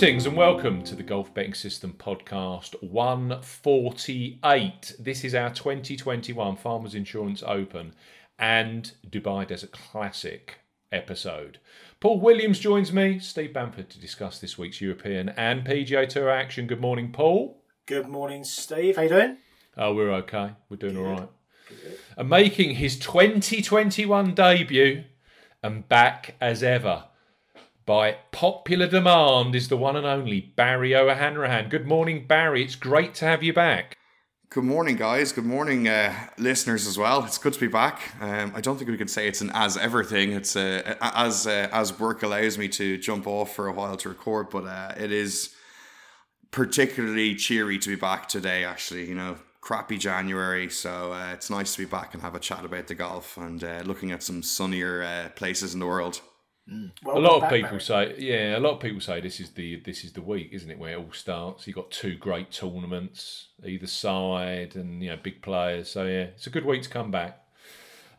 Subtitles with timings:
[0.00, 4.94] Greetings and welcome to the Golf Betting System podcast 148.
[4.98, 7.92] This is our 2021 Farmers Insurance Open
[8.38, 10.60] and Dubai Desert Classic
[10.90, 11.58] episode.
[12.00, 16.66] Paul Williams joins me, Steve Bamford, to discuss this week's European and PGA Tour action.
[16.66, 17.62] Good morning, Paul.
[17.84, 18.96] Good morning, Steve.
[18.96, 19.36] How you doing?
[19.76, 20.52] Oh, we're okay.
[20.70, 21.28] We're doing all right.
[22.16, 25.04] And making his 2021 debut
[25.62, 27.04] and back as ever
[27.86, 31.68] by popular demand is the one and only Barry O'Hanrahan.
[31.68, 32.62] Good morning, Barry.
[32.64, 33.96] It's great to have you back.
[34.50, 35.30] Good morning, guys.
[35.30, 37.24] Good morning, uh, listeners as well.
[37.24, 38.00] It's good to be back.
[38.20, 40.32] Um, I don't think we can say it's an as ever thing.
[40.32, 44.08] It's uh, as uh, as work allows me to jump off for a while to
[44.08, 45.54] record, but uh, it is
[46.50, 48.64] particularly cheery to be back today.
[48.64, 52.40] Actually, you know, crappy January, so uh, it's nice to be back and have a
[52.40, 56.22] chat about the golf and uh, looking at some sunnier places in the world.
[56.68, 57.80] Welcome a lot of people Barry.
[57.80, 60.70] say, yeah, a lot of people say this is the this is the week, isn't
[60.70, 61.66] it, where it all starts.
[61.66, 65.90] You have got two great tournaments either side, and you know big players.
[65.90, 67.40] So yeah, it's a good week to come back.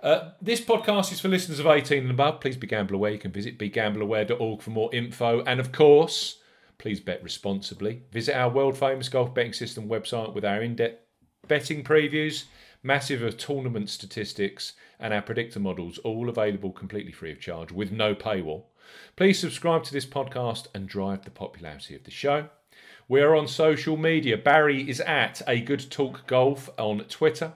[0.02, 2.42] Uh, this podcast is for listeners of 18 and above.
[2.42, 3.12] Please be gamble aware.
[3.12, 5.44] You can visit begambleaware.org for more info.
[5.44, 6.40] And of course,
[6.80, 8.02] please bet responsibly.
[8.12, 11.06] Visit our world famous golf betting system website with our in depth
[11.48, 12.46] betting previews,
[12.84, 18.16] massive tournament statistics, and our predictor models, all available completely free of charge with no
[18.16, 18.64] paywall.
[19.16, 22.50] Please subscribe to this podcast and drive the popularity of the show.
[23.08, 24.38] We are on social media.
[24.38, 27.54] Barry is at A Good Talk Golf on Twitter.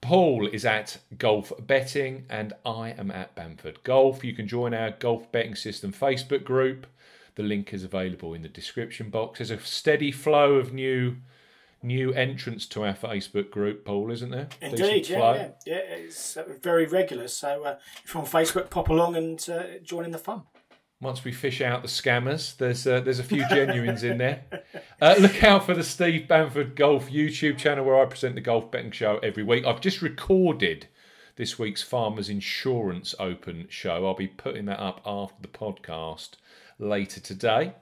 [0.00, 4.22] Paul is at Golf Betting, and I am at Bamford Golf.
[4.22, 6.86] You can join our Golf Betting System Facebook group.
[7.34, 9.38] The link is available in the description box.
[9.38, 11.16] There's a steady flow of new
[11.82, 14.48] new entrance to our Facebook group, Paul, isn't there?
[14.60, 15.76] Indeed, yeah, yeah, yeah.
[15.76, 17.28] It's uh, very regular.
[17.28, 20.42] So uh, if you're on Facebook, pop along and uh, join in the fun.
[21.00, 24.44] Once we fish out the scammers, there's uh, there's a few genuines in there.
[25.00, 28.68] Uh, look out for the Steve Bamford Golf YouTube channel where I present the golf
[28.72, 29.64] betting show every week.
[29.64, 30.88] I've just recorded
[31.36, 34.04] this week's Farmers Insurance Open show.
[34.04, 36.30] I'll be putting that up after the podcast
[36.80, 37.74] later today.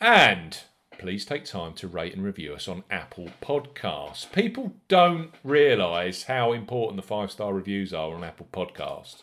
[0.00, 0.58] And
[1.00, 4.30] please take time to rate and review us on Apple Podcasts.
[4.32, 9.22] People don't realise how important the five star reviews are on Apple Podcasts.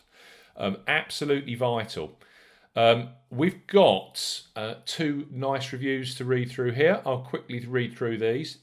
[0.58, 2.18] Um, absolutely vital.
[2.76, 7.00] Um, we've got uh, two nice reviews to read through here.
[7.06, 8.58] I'll quickly read through these.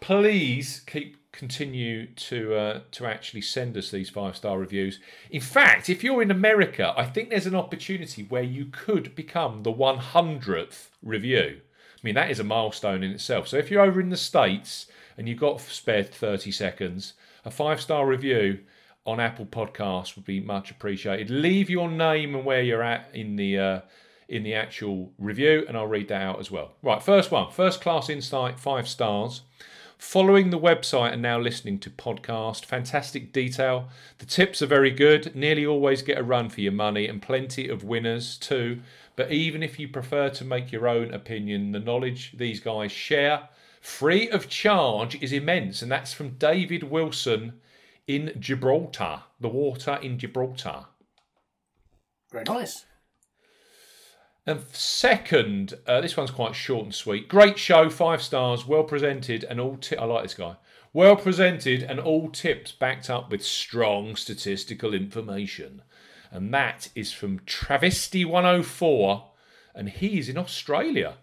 [0.00, 5.00] Please keep continue to uh, to actually send us these five star reviews.
[5.30, 9.62] In fact, if you're in America, I think there's an opportunity where you could become
[9.62, 11.62] the 100th review.
[12.04, 13.48] I mean, that is a milestone in itself.
[13.48, 17.14] So if you're over in the states and you've got spare 30 seconds,
[17.46, 18.58] a five star review
[19.06, 21.30] on Apple Podcasts would be much appreciated.
[21.30, 23.80] Leave your name and where you're at in the uh,
[24.28, 26.72] in the actual review, and I'll read that out as well.
[26.82, 29.40] Right, first one, first class insight, five stars.
[30.06, 33.88] Following the website and now listening to podcast, fantastic detail.
[34.18, 35.34] The tips are very good.
[35.34, 38.82] Nearly always get a run for your money, and plenty of winners too.
[39.16, 43.48] But even if you prefer to make your own opinion, the knowledge these guys share,
[43.80, 47.54] free of charge, is immense, and that's from David Wilson
[48.06, 50.84] in Gibraltar, the water in Gibraltar.
[52.30, 52.84] Very nice.
[54.46, 57.28] And second, uh, this one's quite short and sweet.
[57.28, 59.76] Great show, five stars, well presented, and all.
[59.78, 60.56] Ti- I like this guy.
[60.92, 65.82] Well presented and all tips backed up with strong statistical information.
[66.30, 69.22] And that is from Travesty104,
[69.74, 71.14] and he's in Australia.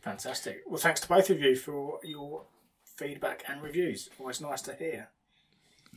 [0.00, 0.62] Fantastic.
[0.66, 2.44] Well, thanks to both of you for your
[2.84, 4.08] feedback and reviews.
[4.18, 5.08] Always nice to hear.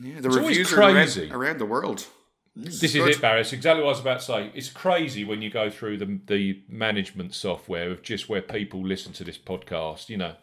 [0.01, 1.31] Yeah, the It's always reviews are around, crazy.
[1.31, 2.07] around the world.
[2.56, 3.42] This is it, Barry.
[3.42, 4.51] It's exactly what I was about to say.
[4.53, 9.13] It's crazy when you go through the the management software of just where people listen
[9.13, 10.09] to this podcast.
[10.09, 10.36] You know,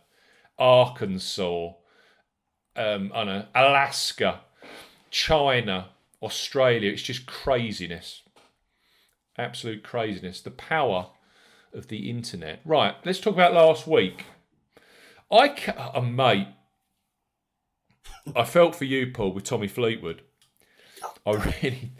[0.59, 1.73] Arkansas,
[2.77, 4.41] um, I know, Alaska,
[5.11, 5.91] China,
[6.23, 6.91] Australia.
[6.91, 8.23] It's just craziness,
[9.37, 10.41] absolute craziness.
[10.41, 11.11] The power
[11.75, 12.61] of the internet.
[12.65, 12.95] Right.
[13.05, 14.25] Let's talk about last week.
[15.31, 16.49] I, ca- uh, mate,
[18.35, 20.23] I felt for you, Paul, with Tommy Fleetwood.
[21.29, 21.93] I really,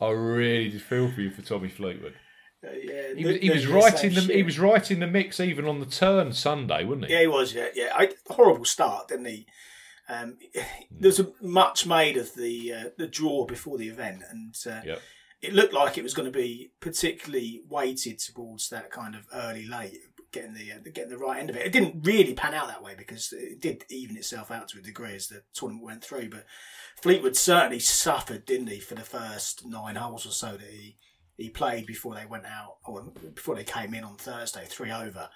[0.00, 2.14] I really did feel for you for Tommy Fleetwood.
[2.66, 4.36] Uh, yeah, He was, he was the right in the shit.
[4.36, 7.12] he was right in the mix even on the turn Sunday, wasn't he?
[7.12, 7.54] Yeah, he was.
[7.54, 7.92] Yeah, yeah.
[7.94, 9.46] I, horrible start, didn't he?
[10.08, 10.38] Um,
[10.90, 14.80] there was a, much made of the uh, the draw before the event, and uh,
[14.84, 15.00] Yep.
[15.42, 19.66] it looked like it was going to be particularly weighted towards that kind of early
[19.66, 19.98] late,
[20.32, 21.66] getting the uh, getting the right end of it.
[21.66, 24.82] It didn't really pan out that way because it did even itself out to a
[24.82, 26.30] degree as the tournament went through.
[26.30, 26.46] But
[27.02, 30.98] Fleetwood certainly suffered, didn't he, for the first nine holes or so that he
[31.36, 35.28] he played before they went out or before they came in on Thursday, three over.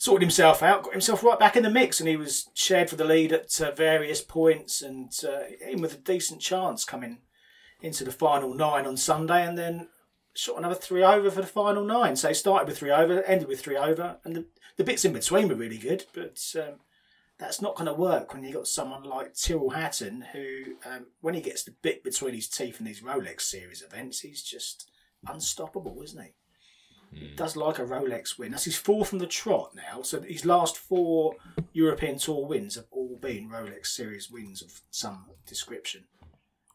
[0.00, 2.94] Sorted himself out, got himself right back in the mix, and he was shared for
[2.94, 7.18] the lead at uh, various points, and uh, in with a decent chance coming
[7.80, 9.88] into the final nine on Sunday, and then
[10.38, 12.14] shot another three over for the final nine.
[12.14, 14.46] So he started with three over, ended with three over, and the,
[14.76, 16.74] the bits in between were really good, but um,
[17.38, 21.34] that's not going to work when you've got someone like Tyrrell Hatton, who, um, when
[21.34, 24.88] he gets the bit between his teeth in these Rolex Series events, he's just
[25.26, 26.30] unstoppable, isn't he?
[27.10, 28.52] He does like a Rolex win.
[28.52, 30.02] That's his fourth from the trot now.
[30.02, 31.34] So his last four
[31.72, 36.04] European Tour wins have all been Rolex Series wins of some description.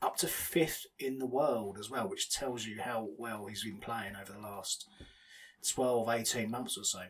[0.03, 3.77] Up to fifth in the world as well, which tells you how well he's been
[3.77, 4.85] playing over the last
[5.65, 7.03] 12, 18 months or so.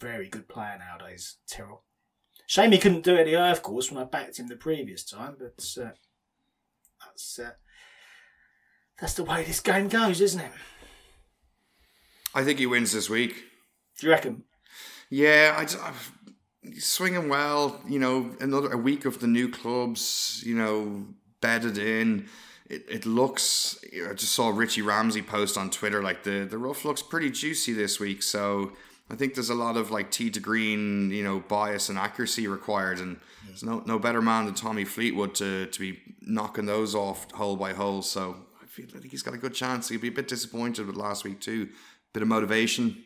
[0.00, 1.84] Very good player nowadays, Tyrrell.
[2.46, 5.04] Shame he couldn't do it at the Earth course when I backed him the previous
[5.04, 5.90] time, but uh,
[7.04, 7.50] that's uh,
[8.98, 10.52] that's the way this game goes, isn't it?
[12.34, 13.34] I think he wins this week.
[13.98, 14.44] Do you reckon?
[15.10, 15.78] Yeah, I, just-
[16.78, 17.80] swinging well.
[17.86, 20.42] You know, another a week of the new clubs.
[20.44, 21.06] You know,
[21.40, 22.28] bedded in.
[22.68, 23.78] It, it looks.
[24.08, 27.72] I just saw Richie Ramsay post on Twitter like the the rough looks pretty juicy
[27.72, 28.22] this week.
[28.22, 28.72] So
[29.10, 32.46] I think there's a lot of like tee to green, you know, bias and accuracy
[32.46, 36.94] required, and there's no no better man than Tommy Fleetwood to to be knocking those
[36.94, 38.02] off hole by hole.
[38.02, 39.88] So I feel I think he's got a good chance.
[39.88, 41.70] He'll be a bit disappointed with last week too.
[42.12, 43.04] Bit of motivation.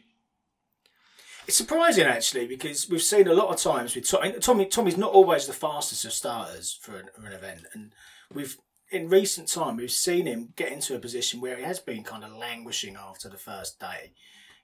[1.46, 4.32] It's surprising actually because we've seen a lot of times with Tommy.
[4.40, 7.92] Tommy Tommy's not always the fastest of starters for an, for an event, and
[8.34, 8.56] we've
[8.90, 12.22] in recent time we've seen him get into a position where he has been kind
[12.22, 14.12] of languishing after the first day,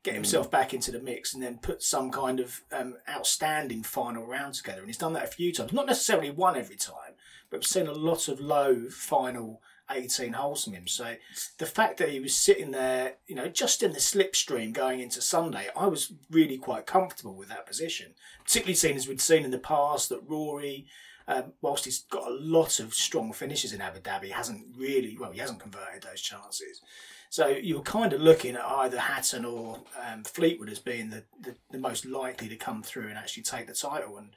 [0.03, 4.27] get himself back into the mix, and then put some kind of um, outstanding final
[4.27, 4.81] round together.
[4.81, 7.15] And he's done that a few times, not necessarily one every time,
[7.51, 10.87] but we've seen a lot of low final 18 holes from him.
[10.87, 11.17] So
[11.59, 15.21] the fact that he was sitting there, you know, just in the slipstream going into
[15.21, 18.15] Sunday, I was really quite comfortable with that position.
[18.45, 20.87] Particularly seeing as we'd seen in the past that Rory,
[21.31, 25.31] um, whilst he's got a lot of strong finishes in Abu Dhabi, hasn't really, well,
[25.31, 26.81] he hasn't converted those chances.
[27.31, 31.23] So you were kind of looking at either Hatton or um, Fleetwood as being the,
[31.41, 34.19] the, the most likely to come through and actually take the title.
[34.19, 34.31] And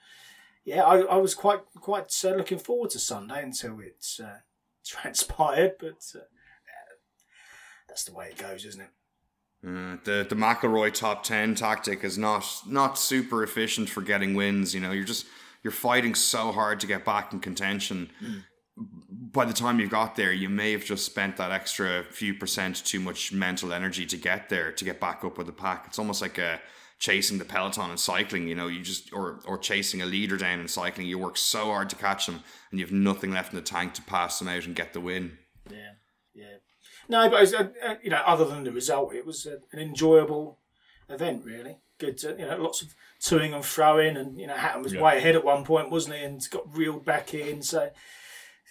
[0.63, 4.37] yeah, I, I was quite quite uh, looking forward to Sunday until it uh,
[4.85, 6.19] transpired, but uh,
[7.87, 8.89] that's the way it goes, isn't it?
[9.65, 14.75] Uh, the the McIlroy top ten tactic is not not super efficient for getting wins.
[14.75, 15.25] You know, you're just
[15.63, 18.09] you're fighting so hard to get back in contention.
[19.31, 22.83] By the time you got there, you may have just spent that extra few percent
[22.83, 25.85] too much mental energy to get there to get back up with the pack.
[25.87, 26.59] It's almost like a
[26.99, 28.47] chasing the peloton in cycling.
[28.47, 31.07] You know, you just or or chasing a leader down in cycling.
[31.07, 33.93] You work so hard to catch them, and you have nothing left in the tank
[33.95, 35.37] to pass them out and get the win.
[35.69, 35.93] Yeah,
[36.33, 36.57] yeah.
[37.09, 39.79] No, but was, uh, uh, you know, other than the result, it was uh, an
[39.79, 40.59] enjoyable
[41.09, 41.43] event.
[41.45, 42.17] Really good.
[42.19, 45.01] To, you know, lots of toing and throwing, and you know, Hatton was Yeah.
[45.01, 46.23] way ahead at one point, wasn't he?
[46.23, 47.61] And got reeled back in.
[47.63, 47.89] So,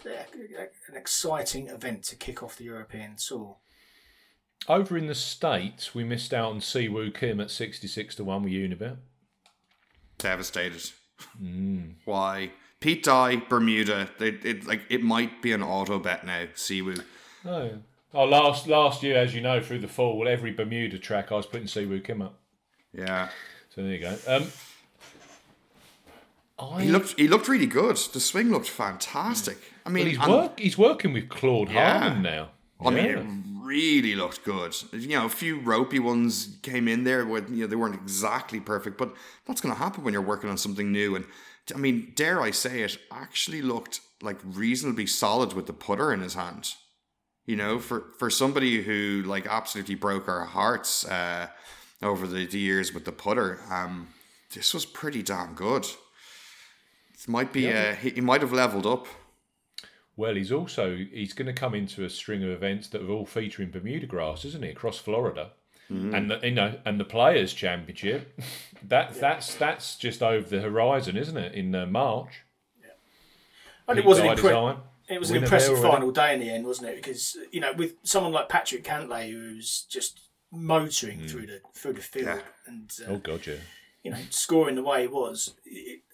[0.04, 0.24] yeah,
[0.88, 3.56] an exciting event to kick off the European Tour.
[4.68, 8.52] Over in the States, we missed out on Siwoo Kim at 66 to 1 with
[8.52, 8.98] Unibet.
[10.18, 10.90] devastated.
[11.42, 11.94] Mm.
[12.04, 12.52] Why?
[12.80, 14.10] Pete Dye, Bermuda.
[14.18, 16.46] They, it like it might be an auto bet now.
[16.54, 17.02] Siwoo.
[17.44, 17.72] Oh, yeah.
[18.14, 21.46] Oh, last last year, as you know, through the fall, every Bermuda track I was
[21.46, 22.38] putting Siwoo Kim up.
[22.92, 23.30] Yeah,
[23.74, 24.16] So there you go.
[24.26, 24.46] Um,
[26.58, 27.96] I, he looked he looked really good.
[27.96, 29.58] The swing looked fantastic.
[29.86, 31.98] I mean, well, he's, and- work, he's working with Claude Yeah.
[31.98, 32.50] Harmon now.
[32.84, 33.24] I mean, it
[33.64, 34.74] really looked good.
[34.92, 38.58] You know, a few ropey ones came in there where you know they weren't exactly
[38.60, 39.14] perfect, but
[39.46, 41.14] that's going to happen when you're working on something new.
[41.14, 41.24] And
[41.72, 46.20] I mean, dare I say it, actually looked like reasonably solid with the putter in
[46.20, 46.74] his hand.
[47.46, 51.46] You know, for for somebody who like absolutely broke our hearts uh,
[52.02, 54.08] over the, the years with the putter, um,
[54.54, 55.86] this was pretty damn good.
[57.14, 59.06] It might be uh, he, he might have leveled up.
[60.16, 63.26] Well, he's also he's going to come into a string of events that are all
[63.26, 64.70] featuring Bermuda grass, isn't he?
[64.70, 65.52] Across Florida,
[65.88, 68.38] and the, you know, and the Players Championship.
[68.88, 71.54] That that's that's just over the horizon, isn't it?
[71.54, 72.42] In uh, March.
[73.86, 76.66] And it was an Dye impre- It was an impressive final day in the end,
[76.66, 76.96] wasn't it?
[76.96, 80.18] Because you know, with someone like Patrick Cantlay, who's just
[80.52, 82.38] motoring through the through the field Yeah.
[82.66, 83.54] and uh, Oh god, yeah.
[84.04, 85.54] you know scoring the way he was.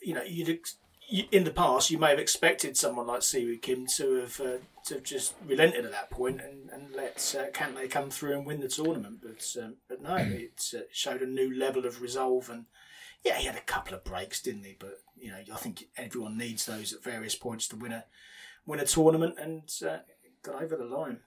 [0.02, 0.76] You know, you'd ex-
[1.08, 4.58] you, in the past you may have expected someone like Siwoo Kim to have uh,
[4.86, 8.46] to have just relented at that point and and let uh, Cantlay come through and
[8.46, 9.18] win the tournament.
[9.22, 12.66] But um, but no, it uh, showed a new level of resolve and.
[13.24, 14.76] Yeah, he had a couple of breaks, didn't he?
[14.78, 18.04] But you know, I think everyone needs those at various points to win a
[18.64, 19.98] win a tournament, and uh,
[20.40, 21.18] got over the line.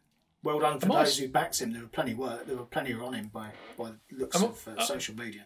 [0.43, 1.71] Well done for Am I those s- who backed him.
[1.73, 2.47] There were plenty work.
[2.47, 5.45] There were plenty on him by by looks Am I- of uh, social media.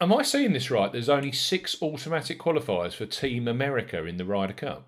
[0.00, 0.90] Am I seeing this right?
[0.90, 4.86] There's only six automatic qualifiers for Team America in the Ryder Cup.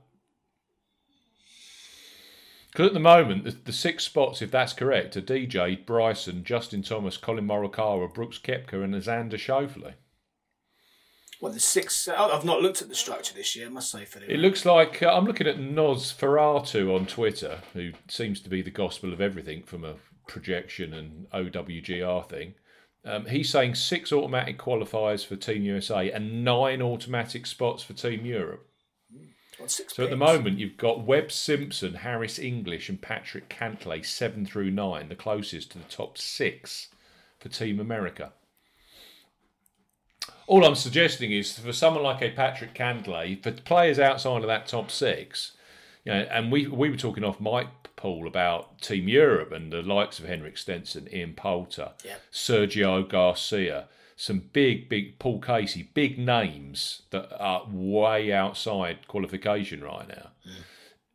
[2.70, 6.82] Because at the moment, the, the six spots, if that's correct, are DJ, Bryson, Justin
[6.82, 9.92] Thomas, Collin Morikawa, Brooks Koepka, and Xander Schauffele.
[11.42, 12.06] Well, the six.
[12.06, 13.66] Uh, I've not looked at the structure this year.
[13.66, 17.04] I must say for the It looks like uh, I'm looking at Noz Ferratu on
[17.04, 19.96] Twitter, who seems to be the gospel of everything from a
[20.28, 22.54] projection and OWGR thing.
[23.04, 28.24] Um, he's saying six automatic qualifiers for Team USA and nine automatic spots for Team
[28.24, 28.64] Europe.
[29.60, 29.96] on six.
[29.96, 34.70] So at the moment, you've got Webb Simpson, Harris English, and Patrick Cantlay, seven through
[34.70, 36.90] nine, the closest to the top six
[37.40, 38.32] for Team America.
[40.46, 44.66] All I'm suggesting is for someone like a Patrick Cantlay, for players outside of that
[44.66, 45.52] top six,
[46.04, 49.82] you know, and we we were talking off Mike Paul about Team Europe and the
[49.82, 52.16] likes of Henrik Stenson, Ian Poulter, Yeah.
[52.32, 60.08] Sergio Garcia, some big, big Paul Casey, big names that are way outside qualification right
[60.08, 60.31] now.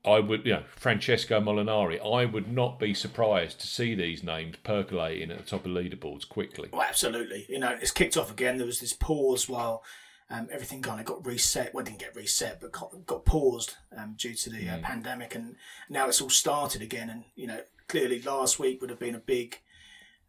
[0.08, 2.00] I would, you know, Francesco Molinari.
[2.00, 6.28] I would not be surprised to see these names percolating at the top of leaderboards
[6.28, 6.70] quickly.
[6.72, 7.46] Well, absolutely.
[7.50, 8.58] You know, it's kicked off again.
[8.58, 9.84] There was this pause while
[10.30, 11.74] um, everything kind of got reset.
[11.74, 15.36] Well, it didn't get reset, but got, got paused um, due to the uh, pandemic,
[15.36, 15.56] and
[15.90, 17.10] now it's all started again.
[17.10, 19.60] And you know, clearly last week would have been a big,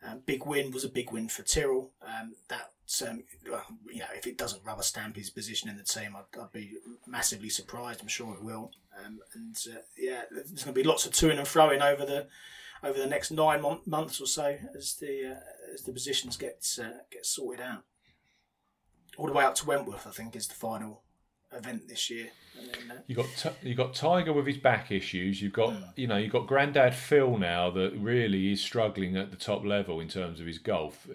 [0.06, 0.70] um, big win.
[0.70, 1.90] Was a big win for Tyrrell.
[2.02, 2.73] Um, that
[3.06, 6.40] um, well, you know, if it doesn't rubber stamp his position in the team, I'd,
[6.40, 6.75] I'd be
[7.06, 8.00] massively surprised.
[8.00, 8.70] I'm sure it will.
[9.05, 12.26] Um, and uh, yeah, there's going to be lots of to and froing over the
[12.83, 16.67] over the next nine mon- months or so as the uh, as the positions get
[16.81, 17.85] uh, get sorted out.
[19.17, 21.02] All the way up to Wentworth, I think, is the final
[21.52, 22.28] event this year.
[22.59, 25.43] And then, uh, You got T- you got Tiger with his back issues.
[25.43, 29.37] You've got you know you've got Grandad Phil now that really is struggling at the
[29.37, 31.09] top level in terms of his golf.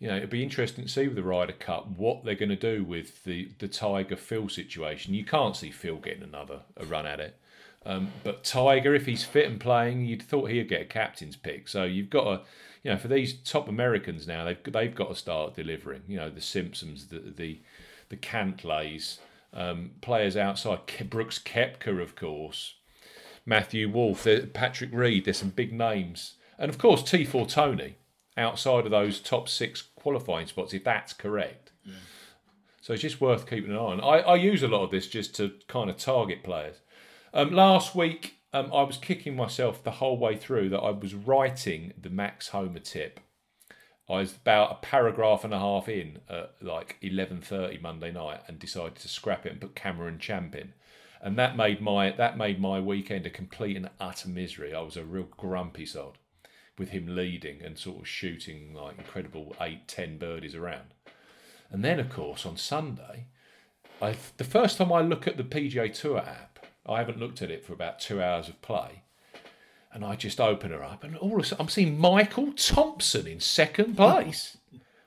[0.00, 2.56] You know it'd be interesting to see with the Ryder Cup what they're going to
[2.56, 5.14] do with the the Tiger Phil situation.
[5.14, 7.38] You can't see Phil getting another a run at it.
[7.84, 11.66] Um, but Tiger, if he's fit and playing, you'd thought he'd get a captain's pick.
[11.68, 12.40] So you've got to,
[12.82, 16.02] you know, for these top Americans now, they've they've got to start delivering.
[16.08, 17.60] You know, the Simpsons, the the
[18.08, 19.18] the Cantlays,
[19.52, 22.74] um, players outside, Brooks Koepka, of course,
[23.46, 25.24] Matthew Wolff, Patrick Reed.
[25.24, 27.96] There's some big names, and of course T4 Tony
[28.36, 31.72] outside of those top six qualifying spots, if that's correct.
[32.80, 34.00] So it's just worth keeping an eye on.
[34.00, 36.76] I, I use a lot of this just to kind of target players.
[37.34, 41.14] Um, last week, um, I was kicking myself the whole way through that I was
[41.14, 43.20] writing the Max Homa tip.
[44.08, 48.40] I was about a paragraph and a half in at like eleven thirty Monday night,
[48.48, 50.72] and decided to scrap it and put Cameron Champ in,
[51.22, 54.74] and that made my that made my weekend a complete and utter misery.
[54.74, 56.18] I was a real grumpy sod
[56.80, 60.94] with him leading and sort of shooting like incredible eight ten birdies around.
[61.70, 63.26] And then, of course, on Sunday,
[64.00, 67.50] I the first time I look at the PGA Tour app, I haven't looked at
[67.50, 69.02] it for about two hours of play,
[69.92, 73.26] and I just open her up, and all of a sudden I'm seeing Michael Thompson
[73.26, 74.56] in second place.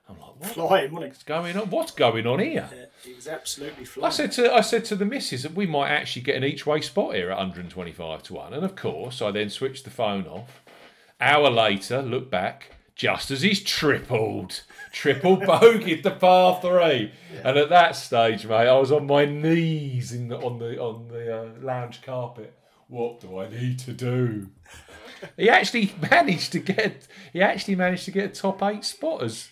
[0.07, 1.71] I'm like, what's flying, wasn't going on?
[1.71, 2.69] What's going on here?
[2.71, 4.05] Yeah, he was absolutely flying.
[4.05, 6.67] I said to I said to the missus that we might actually get an each
[6.67, 10.27] way spot here at 125 to one, and of course I then switched the phone
[10.27, 10.62] off.
[11.19, 17.11] Hour later, look back, just as he's tripled, triple bogeyed the par three,
[17.43, 21.07] and at that stage, mate, I was on my knees in the, on the on
[21.07, 22.57] the uh, lounge carpet.
[22.87, 24.49] What do I need to do?
[25.37, 27.07] He actually managed to get.
[27.31, 29.49] He actually managed to get a top eight spotters.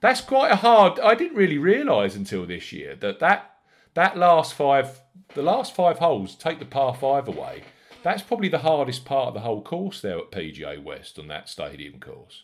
[0.00, 1.00] That's quite a hard.
[1.00, 3.56] I didn't really realise until this year that that
[3.94, 5.00] that last five,
[5.34, 7.62] the last five holes, take the par five away.
[8.04, 11.48] That's probably the hardest part of the whole course there at PGA West on that
[11.48, 12.42] stadium course.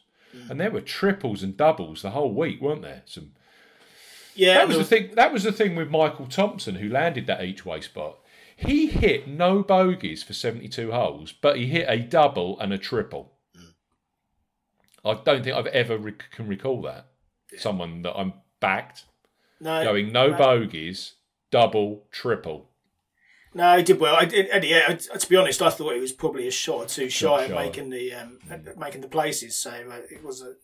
[0.48, 3.02] And there were triples and doubles the whole week, weren't there?
[3.04, 3.32] Some
[4.34, 5.14] yeah, that was there the thing.
[5.16, 8.18] That was the thing with Michael Thompson, who landed that each way spot.
[8.56, 13.32] He hit no bogeys for seventy-two holes, but he hit a double and a triple.
[15.04, 17.06] I don't think I've ever rec- can recall that.
[17.58, 19.04] Someone that I'm backed
[19.60, 21.14] no, going no bogeys,
[21.50, 22.69] double, triple.
[23.52, 24.14] No, he did well.
[24.14, 26.76] I did, and yeah, I- to be honest, I thought he was probably a shot
[26.76, 28.38] or two shy of making the um,
[28.78, 29.56] making the places.
[29.56, 30.54] So uh, it was a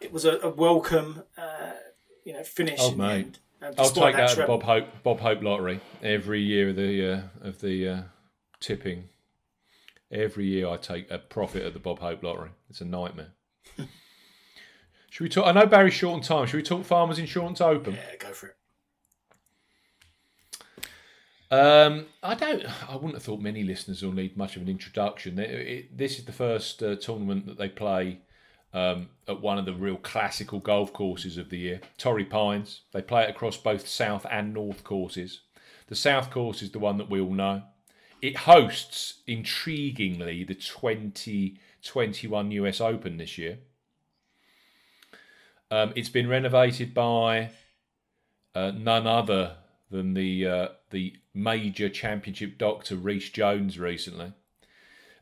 [0.00, 1.72] it was a, a welcome, uh,
[2.24, 2.78] you know, finish.
[2.80, 3.10] Oh, mate.
[3.12, 3.38] end.
[3.60, 4.46] Um, I'll take that at the.
[4.46, 8.02] Bob Hope Bob Hope lottery every year of the uh, of the uh,
[8.60, 9.08] tipping.
[10.10, 12.50] Every year I take a profit at the Bob Hope lottery.
[12.70, 13.32] It's a nightmare.
[15.10, 15.46] Should we talk?
[15.46, 16.46] I know Barry's short on time.
[16.46, 17.94] Should we talk Farmers Insurance Open?
[17.94, 18.56] Yeah, go for it.
[21.52, 22.64] Um, I don't.
[22.90, 25.38] I wouldn't have thought many listeners will need much of an introduction.
[25.38, 28.20] It- it- this is the first uh, tournament that they play
[28.72, 32.80] um, at one of the real classical golf courses of the year, Torrey Pines.
[32.92, 35.40] They play it across both south and north courses.
[35.88, 37.64] The south course is the one that we all know.
[38.22, 43.58] It hosts, intriguingly, the 2021 US Open this year.
[45.70, 47.50] Um, it's been renovated by
[48.54, 49.56] uh, none other
[49.90, 54.32] than the uh, the major championship doctor Rees Jones recently,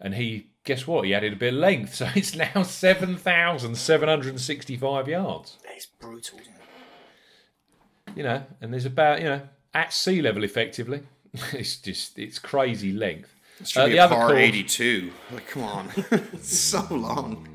[0.00, 1.04] and he guess what?
[1.06, 5.08] He added a bit of length, so it's now seven thousand seven hundred and sixty-five
[5.08, 5.56] yards.
[5.64, 8.16] That is brutal, isn't it?
[8.16, 11.02] You know, and there's about you know at sea level effectively.
[11.52, 13.32] it's just it's crazy length.
[13.60, 15.12] It should Uh, be the a other par course- 82.
[15.32, 15.88] Like, come on.
[16.32, 17.46] it's so long.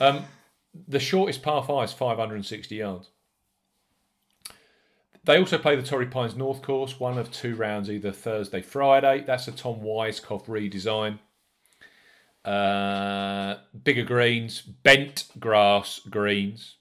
[0.00, 0.24] Um,
[0.86, 3.08] the shortest par five is 560 yards.
[5.26, 9.24] They also play the Torrey Pines North Course, one of two rounds, either Thursday, Friday.
[9.26, 11.18] That's a Tom Weiskopf redesign.
[12.44, 16.76] Uh, bigger greens, bent grass greens.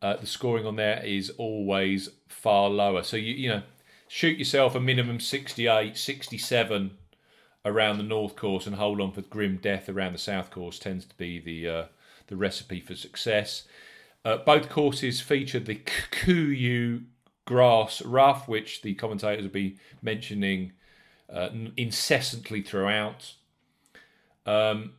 [0.00, 3.02] Uh, the scoring on there is always far lower.
[3.02, 3.62] So you you know,
[4.06, 6.92] shoot yourself a minimum 68, 67
[7.64, 11.06] around the north course and hold on for grim death around the south course tends
[11.06, 11.84] to be the uh,
[12.28, 13.64] the recipe for success.
[14.24, 15.80] Uh, both courses feature the
[16.12, 17.06] Kuyu
[17.44, 20.72] grass rough, which the commentators will be mentioning
[21.32, 23.34] uh, incessantly throughout.
[24.46, 24.92] Um,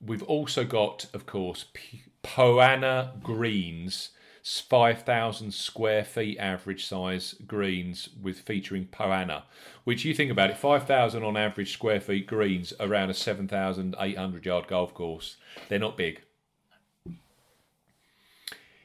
[0.00, 4.10] we've also got, of course, P- Poa annua greens,
[4.42, 9.42] 5,000 square feet average size greens with featuring Poa annua,
[9.84, 14.66] which you think about it, 5,000 on average square feet greens around a 7,800 yard
[14.68, 15.36] golf course.
[15.68, 16.22] They're not big.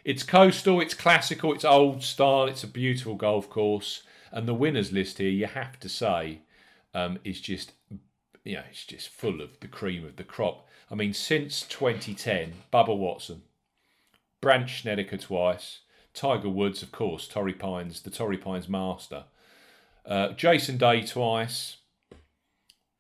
[0.05, 4.03] It's coastal, it's classical, it's old style, it's a beautiful golf course.
[4.31, 6.41] And the winners list here, you have to say,
[6.93, 7.71] um, is just,
[8.43, 10.67] you know, it's just full of the cream of the crop.
[10.91, 13.41] I mean, since 2010, Bubba Watson,
[14.41, 15.79] Brandt Snedeker twice,
[16.13, 19.23] Tiger Woods, of course, Torrey Pines, the Torrey Pines master,
[20.05, 21.77] uh, Jason Day twice,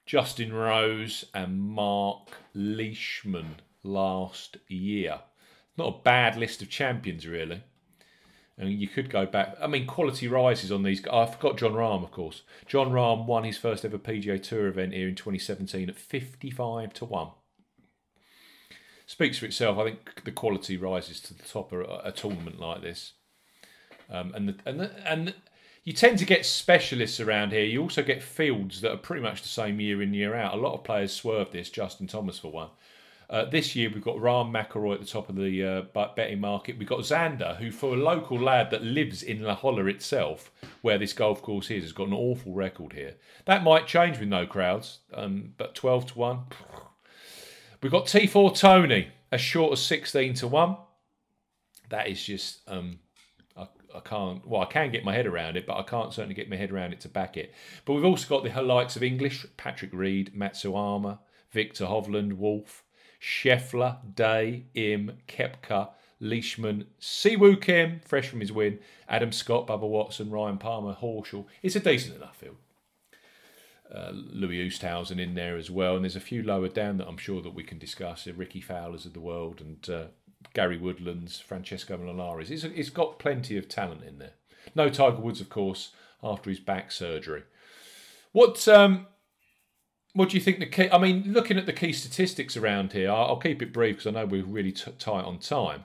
[0.07, 5.19] Justin Rose, and Mark Leishman last year.
[5.77, 7.63] Not a bad list of champions, really.
[8.57, 9.55] And you could go back.
[9.61, 11.05] I mean, quality rises on these.
[11.07, 12.43] I forgot Jon Rahm, of course.
[12.65, 17.05] Jon Rahm won his first ever PGA Tour event here in 2017 at 55 to
[17.05, 17.29] 1
[19.05, 19.77] speaks for itself.
[19.77, 23.13] I think the quality rises to the top of a, a tournament like this,
[24.09, 25.35] um, and the, and the, and
[25.83, 27.63] you tend to get specialists around here.
[27.63, 30.53] You also get fields that are pretty much the same year in year out.
[30.53, 31.69] A lot of players swerve this.
[31.69, 32.69] Justin Thomas for one.
[33.29, 36.77] Uh, this year we've got Rahm McIlroy at the top of the uh, betting market.
[36.77, 40.97] We've got Xander, who for a local lad that lives in La Jolla itself, where
[40.97, 43.15] this golf course is, has got an awful record here.
[43.45, 46.41] That might change with no crowds, um, but twelve to one.
[47.85, 50.77] We've got T4 Tony, as short as 16 to 1.
[51.89, 52.97] That is just, um,
[53.55, 56.33] I, I can't, well, I can get my head around it, but I can't certainly
[56.33, 57.53] get my head around it to back it.
[57.83, 61.19] But we've also got the likes of English, Patrick Reed, Matsuyama,
[61.51, 62.84] Viktor Hovland, Wolff,
[63.25, 68.77] Scheffler, Day, Im, Koepka, Leishman, Siwoo Kim, fresh from his win,
[69.09, 71.45] Adam Scott, Bubba Watson, Ryan Palmer, Horschel.
[71.63, 72.57] It's a decent enough field.
[73.91, 77.17] Uh, Louis Oosthuizen in there as well, and there's a few lower down that I'm
[77.17, 78.27] sure that we can discuss.
[78.27, 80.05] Uh, Rickie Fowler's of the world and uh,
[80.53, 82.51] Gary Woodlands, Francesco Molinaris.
[82.51, 84.33] It's, it's got plenty of talent in there.
[84.75, 87.43] No Tiger Woods, of course, after his back surgery.
[88.33, 89.07] What um,
[90.15, 90.89] what do you think the key?
[90.89, 94.07] I mean, looking at the key statistics around here, I'll, I'll keep it brief because
[94.07, 95.83] I know we're really t- tight on time.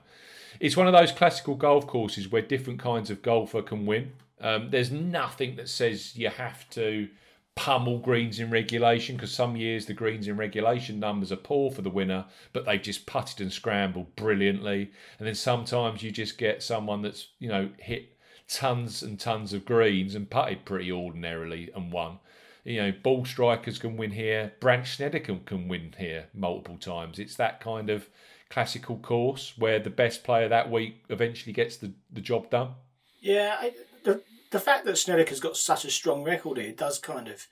[0.60, 4.12] It's one of those classical golf courses where different kinds of golfer can win.
[4.40, 7.08] Um, there's nothing that says you have to
[7.56, 11.82] pummel greens in regulation because some years the greens in regulation numbers are poor for
[11.82, 14.92] the winner, but they've just putted and scrambled brilliantly.
[15.18, 18.16] And then sometimes you just get someone that's you know hit
[18.48, 22.20] tons and tons of greens and putted pretty ordinarily and won.
[22.70, 24.52] You know, ball strikers can win here.
[24.60, 27.18] Brandt Snedeker can win here multiple times.
[27.18, 28.08] It's that kind of
[28.48, 32.74] classical course where the best player that week eventually gets the, the job done.
[33.20, 33.72] Yeah, I,
[34.04, 37.46] the the fact that Snedeker's got such a strong record here does kind of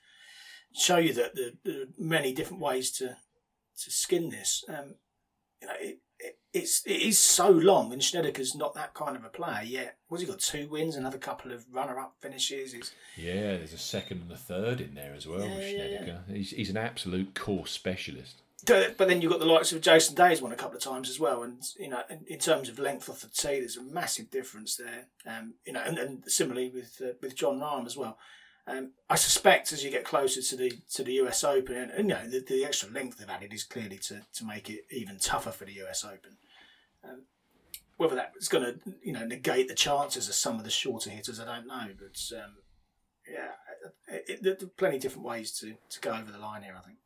[0.73, 4.63] show you that the, the many different ways to to skin this.
[4.67, 4.95] Um,
[5.61, 5.99] you know, it,
[6.53, 9.97] it's it is so long, and Snedeker's not that kind of a player yet.
[10.07, 10.39] What's he got?
[10.39, 12.73] Two wins, another couple of runner-up finishes.
[12.73, 16.17] It's, Yeah, there's a second and a third in there as well with Yeah, yeah.
[16.27, 18.41] He's, he's an absolute course specialist.
[18.97, 21.19] but then you've got the likes of Jason Day's won a couple of times as
[21.19, 24.29] well, and you know, in, in terms of length off the tee, there's a massive
[24.29, 25.07] difference there.
[25.25, 28.17] Um, you know, and, and similarly with uh, with Jon Rahm as well.
[28.69, 32.09] Um, I suspect as you get closer to the to the US Open, and, and
[32.09, 35.17] you know, the, the extra length they've added is clearly to, to make it even
[35.17, 36.37] tougher for the US Open.
[37.03, 37.23] Um,
[37.97, 41.39] whether that's going to you know negate the chances of some of the shorter hitters,
[41.39, 42.57] I don't know, but um,
[43.27, 43.51] yeah,
[44.07, 46.75] it, it, there are plenty of different ways to, to go over the line here.
[46.77, 46.97] I think.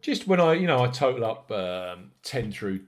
[0.00, 2.80] Just when I, you know, I total up um, 10 through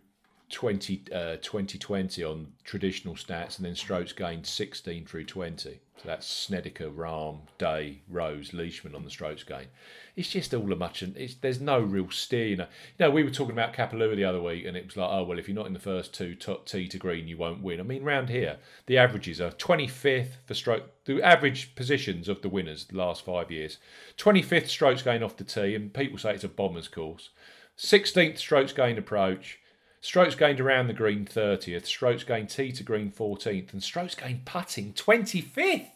[0.50, 5.80] 20, uh, 2020 on traditional stats and then strokes gained 16 through 20.
[5.96, 9.66] So that's Snedeker, Rahm, Day, Rose, Leishman on the strokes gain.
[10.14, 12.48] It's just all a much, and there's no real steer.
[12.48, 12.66] You know,
[12.98, 15.24] you know, we were talking about Kapalua the other week, and it was like, oh
[15.24, 17.80] well, if you're not in the first two top tee to green, you won't win.
[17.80, 20.84] I mean, round here, the averages are 25th for stroke.
[21.06, 23.78] The average positions of the winners the last five years,
[24.18, 27.30] 25th strokes gain off the tee, and people say it's a bomber's course.
[27.78, 29.58] 16th strokes gained approach.
[30.06, 34.44] Strokes gained around the green 30th, strokes gained tee to green 14th, and strokes gained
[34.44, 35.88] putting 25th.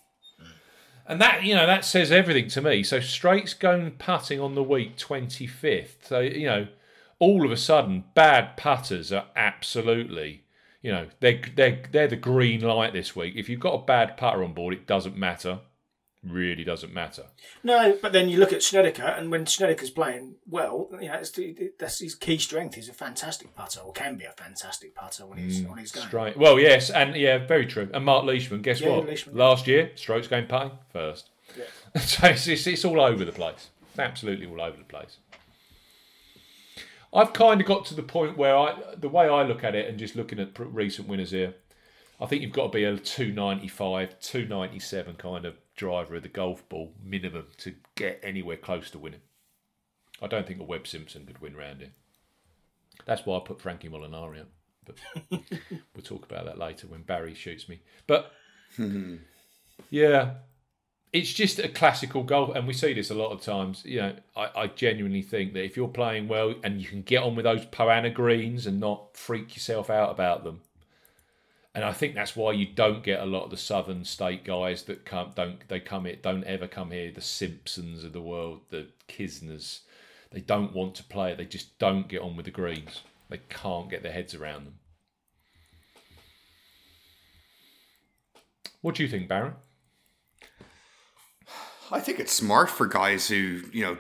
[1.07, 2.83] And that, you know, that says everything to me.
[2.83, 6.09] So straights going putting on the week 25th.
[6.09, 6.67] So, you know,
[7.21, 10.43] all of a sudden, bad putters are absolutely,
[10.83, 13.35] you know, they're, they're, they're the green light this week.
[13.37, 15.61] If you've got a bad putter on board, it doesn't matter.
[16.23, 17.25] Really doesn't matter.
[17.65, 21.31] No, but then you look at Snedeker, and when Snedeker's playing well, you know, it's
[21.31, 22.75] the, that's his key strength.
[22.75, 25.93] He's a fantastic putter, or can be a fantastic putter when he's mm, when he's
[25.93, 26.09] going.
[26.09, 26.37] Straight.
[26.37, 27.89] Well, yes, and yeah, very true.
[27.95, 29.07] And Mark Leishman, guess Yeah, what?
[29.07, 29.35] Leishman.
[29.35, 31.31] Last year, strokes gained putting first.
[31.57, 32.01] Yeah.
[32.03, 33.71] so it's, it's, it's all over the place.
[33.89, 35.17] It's absolutely all over the place.
[37.15, 39.89] I've kind of got to the point where I, the way I look at it,
[39.89, 41.55] and just looking at pr- recent winners here,
[42.21, 46.69] I think you've got to be a 295, 297 kind of driver of the golf
[46.69, 49.23] ball minimum to get anywhere close to winning.
[50.21, 51.93] I don't think a Webb Simpson could win round here.
[53.07, 54.49] That's why I put Frankie Molinari up.
[54.85, 54.97] But
[55.31, 57.81] we'll talk about that later when Barry shoots me.
[58.07, 58.31] But
[59.91, 60.33] yeah,
[61.15, 63.83] it's just a classical golf, and we see this a lot of times.
[63.87, 67.23] You know, I, I genuinely think that if you're playing well and you can get
[67.23, 70.61] on with those Poa annua greens and not freak yourself out about them,
[71.75, 74.83] and I think that's why you don't get a lot of the southern state guys
[74.85, 77.13] that come don't they come here don't ever come here.
[77.13, 79.81] The Simpsons of the world, the Kisners,
[80.33, 81.39] they don't want to play it.
[81.39, 83.03] They just don't get on with the greens.
[83.29, 84.75] They can't get their heads around them.
[88.81, 89.55] What do you think, Baron?
[91.93, 93.99] I think it's smart for guys who, you know,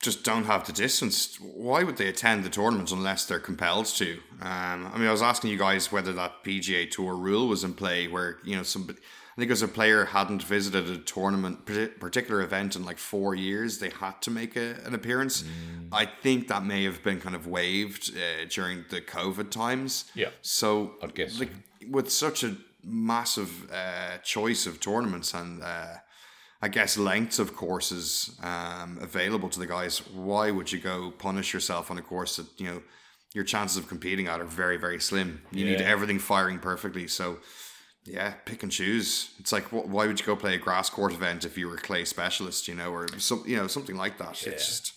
[0.00, 1.38] just don't have the distance.
[1.40, 4.18] Why would they attend the tournament unless they're compelled to?
[4.40, 7.74] Um, I mean, I was asking you guys whether that PGA Tour rule was in
[7.74, 8.88] play, where you know, some.
[9.36, 11.66] I think as a player hadn't visited a tournament,
[11.98, 15.42] particular event in like four years, they had to make a, an appearance.
[15.90, 20.04] I think that may have been kind of waived uh, during the COVID times.
[20.14, 20.28] Yeah.
[20.42, 21.50] So I'd guess like
[21.90, 25.96] with such a massive uh, choice of tournaments and uh,
[26.64, 31.52] I guess lengths of courses um, available to the guys, why would you go punish
[31.52, 32.80] yourself on a course that you know
[33.34, 35.42] your chances of competing at are very very slim?
[35.52, 37.06] You need everything firing perfectly.
[37.06, 37.38] So
[38.06, 39.34] yeah, pick and choose.
[39.38, 41.74] It's like wh- why would you go play a grass court event if you were
[41.74, 42.66] a clay specialist?
[42.66, 44.34] You know, or some you know something like that.
[44.54, 44.94] It's just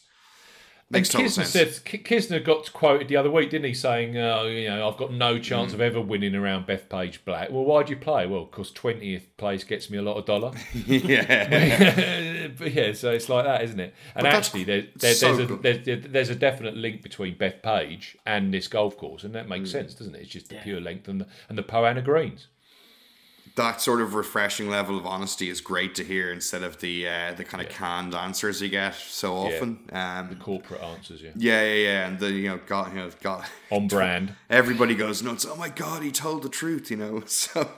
[0.89, 1.49] makes and Kisner sense.
[1.49, 1.67] said
[2.03, 5.37] Kisner got quoted the other week, didn't he, saying, uh, "You know, I've got no
[5.39, 5.75] chance Mm.
[5.75, 8.25] of ever winning around Bethpage Black." Well, why do you play?
[8.25, 10.51] Well, because twentieth place gets me a lot of dollar.
[10.87, 13.93] yeah, but yeah, so it's like that, isn't it?
[14.15, 18.15] And But actually, there, there, so there's, a, there's, there's a definite link between Bethpage
[18.25, 19.49] and this golf course, and that Mm.
[19.49, 20.21] makes sense, doesn't it?
[20.21, 22.47] It's just the pure length and the, and the Poa annua greens.
[23.57, 27.33] That sort of refreshing level of honesty is great to hear instead of the uh,
[27.33, 29.79] the kind of canned answers you get so often.
[29.91, 33.09] Um, the Corporate answers, yeah, yeah, yeah, yeah, and the you know, got you know,
[33.21, 34.33] got on brand.
[34.49, 35.45] everybody goes nuts.
[35.45, 37.23] Oh my god, he told the truth, you know.
[37.27, 37.69] So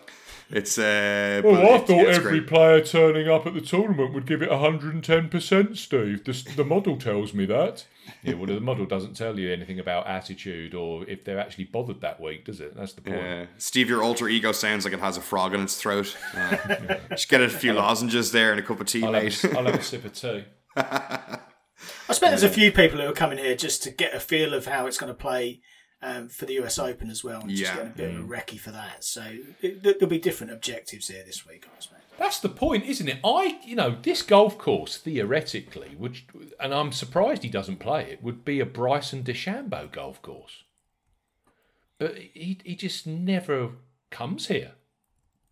[0.50, 1.42] it's uh.
[1.44, 2.48] Oh, but I it- thought it's every great.
[2.50, 6.24] player turning up at the tournament would give it 110%, Steve.
[6.24, 7.86] The, the model tells me that.
[8.24, 12.02] Yeah, well, the model doesn't tell you anything about attitude or if they're actually bothered
[12.02, 12.76] that week, does it?
[12.76, 13.22] That's the point.
[13.22, 16.18] Uh, Steve, your alter ego sounds like it has a frog in its throat.
[16.36, 16.58] Uh,
[17.12, 19.44] just get a few lozenges there and a cup of tea, I'll, have mate.
[19.44, 20.46] a, I'll have a sip of tea.
[20.76, 21.40] I
[22.10, 24.66] expect there's a few people who are coming here just to get a feel of
[24.66, 25.62] how it's going to play
[26.02, 28.60] um, for the US Open as well, and just getting a bit of a recce
[28.60, 29.04] for that.
[29.04, 29.24] So
[29.62, 32.04] it, there'll be different objectives here this week, I expect.
[32.18, 33.20] That's the point, isn't it?
[33.24, 36.20] I, you know, this golf course theoretically would,
[36.60, 40.64] and I'm surprised he doesn't play it, would be a Bryson DeChambeau golf course.
[41.98, 43.72] But he, he just never
[44.10, 44.74] comes here,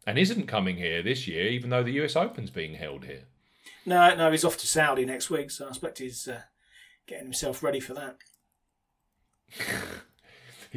[0.05, 2.15] and isn't coming here this year, even though the U.S.
[2.15, 3.23] Open's being held here.
[3.85, 6.41] No, no, he's off to Saudi next week, so I expect he's uh,
[7.05, 8.17] getting himself ready for that.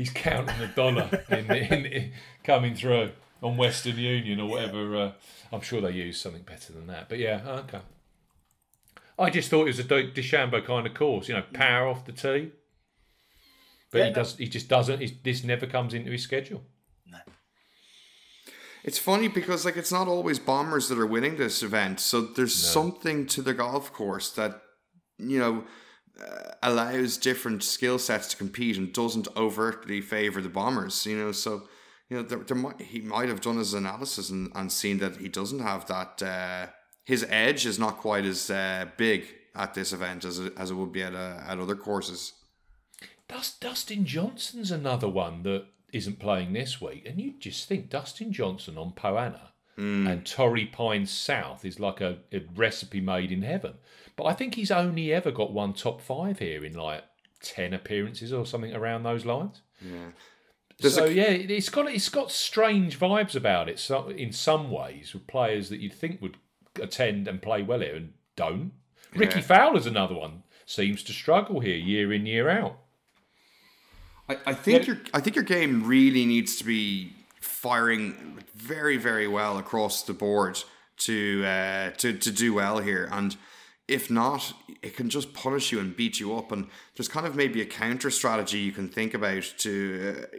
[0.00, 3.10] He's counting the dollar in, in, in, coming through
[3.42, 4.96] on Western Union or whatever.
[4.96, 5.12] Uh,
[5.52, 7.10] I'm sure they use something better than that.
[7.10, 7.80] But yeah, okay.
[9.18, 12.12] I just thought it was a De- kind of course, you know, power off the
[12.12, 12.52] tee.
[13.90, 14.14] But Yeah, he no.
[14.14, 14.36] does.
[14.38, 15.00] He just doesn't.
[15.00, 16.62] He's, this never comes into his schedule.
[18.82, 22.00] It's funny because like it's not always bombers that are winning this event.
[22.00, 24.62] So there's something to the golf course that
[25.18, 25.64] you know
[26.62, 31.06] allows different skill sets to compete and doesn't overtly favor the bombers.
[31.06, 31.68] You know, so
[32.08, 35.16] you know there, there might he might have done his analysis and, and seen that
[35.16, 36.22] he doesn't have that.
[36.22, 36.66] Uh,
[37.04, 40.74] his edge is not quite as uh, big at this event as it, as it
[40.74, 42.34] would be at uh, at other courses.
[43.28, 48.32] Dust, Dustin Johnson's another one that isn't playing this week, and you just think Dustin
[48.32, 53.42] Johnson on Poa annua and Torrey Pines South is like a, a recipe made in
[53.42, 53.74] heaven.
[54.20, 57.04] But I think he's only ever got one top five here in like
[57.40, 59.62] ten appearances or something around those lines.
[59.80, 60.10] Yeah.
[60.90, 63.78] So a- yeah, it's got it's got strange vibes about it.
[63.78, 66.36] So in some ways, with players that you'd think would
[66.78, 68.72] attend and play well here and don't.
[69.14, 70.42] Rickie Fowler's another one.
[70.66, 72.76] Seems to struggle here year in year out.
[74.28, 79.26] I, I think your I think your game really needs to be firing very very
[79.26, 80.62] well across the board
[80.98, 83.34] to uh, to to do well here, and
[83.90, 86.52] if not, it can just punish you and beat you up.
[86.52, 90.36] And there's kind of maybe a counter strategy you can think about to uh,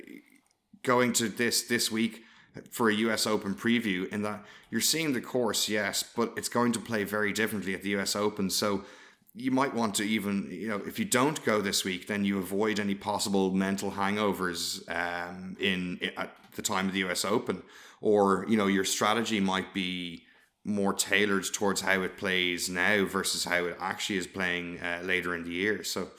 [0.84, 2.24] going to this this week
[2.70, 6.72] for a US Open preview in that you're seeing the course, yes, but it's going
[6.72, 8.50] to play very differently at the US Open.
[8.50, 8.86] So
[9.34, 12.38] you might want to even, you know, if you don't go this week, then you
[12.38, 17.64] avoid any possible mental hangovers um, in at the time of the US Open,
[18.00, 20.24] or you know, your strategy might be
[20.64, 25.36] more tailored towards how it plays now versus how it actually is playing uh, later
[25.36, 25.84] in the year.
[25.84, 26.10] So.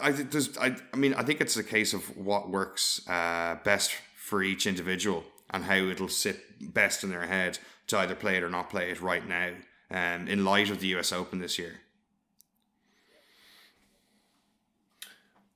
[0.00, 3.56] I think there's, I, I mean, I think it's a case of what works uh,
[3.62, 8.38] best for each individual and how it'll sit best in their head to either play
[8.38, 9.50] it or not play it right now.
[9.90, 11.80] Um, in light of the US Open this year,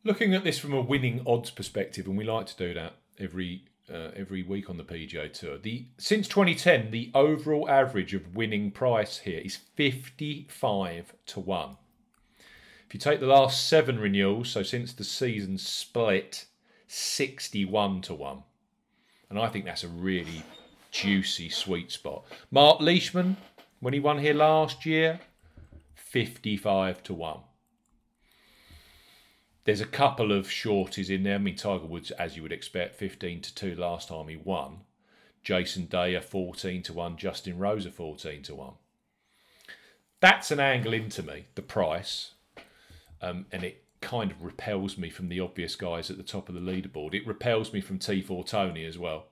[0.02, 3.64] Looking at this from a winning odds perspective, and we like to do that every
[3.92, 5.58] uh, every week on the PGA Tour.
[5.58, 11.76] The since 2010, the overall average of winning price here is 55 to one.
[12.86, 16.46] If you take the last seven renewals, so since the season split,
[16.88, 18.42] 61 to one,
[19.28, 20.42] and I think that's a really
[20.90, 22.24] juicy sweet spot.
[22.50, 23.36] Mark Leishman,
[23.78, 25.20] when he won here last year,
[25.94, 27.40] 55 to one.
[29.64, 31.34] There's a couple of shorties in there.
[31.34, 34.80] I mean, Tiger Woods, as you would expect, 15 to 2 last time he won.
[35.42, 37.16] Jason Day, 14 to 1.
[37.16, 38.72] Justin Rose, 14 to 1.
[40.20, 42.32] That's an angle into me, the price.
[43.22, 46.54] Um, and it kind of repels me from the obvious guys at the top of
[46.54, 47.14] the leaderboard.
[47.14, 49.26] It repels me from T4 Tony as well.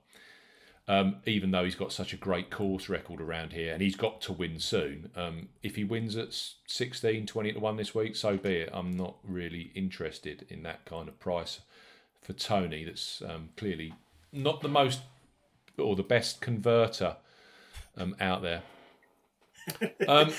[0.90, 4.22] Um, even though he's got such a great course record around here and he's got
[4.22, 5.11] to win soon.
[5.14, 6.29] Um, if he wins at
[6.66, 8.70] 16, 20 to 1 this week, so be it.
[8.72, 11.61] I'm not really interested in that kind of price
[12.22, 12.85] for Tony.
[12.85, 13.92] That's um, clearly
[14.33, 15.01] not the most
[15.77, 17.16] or the best converter
[17.96, 18.62] um, out there.
[20.09, 20.33] Um,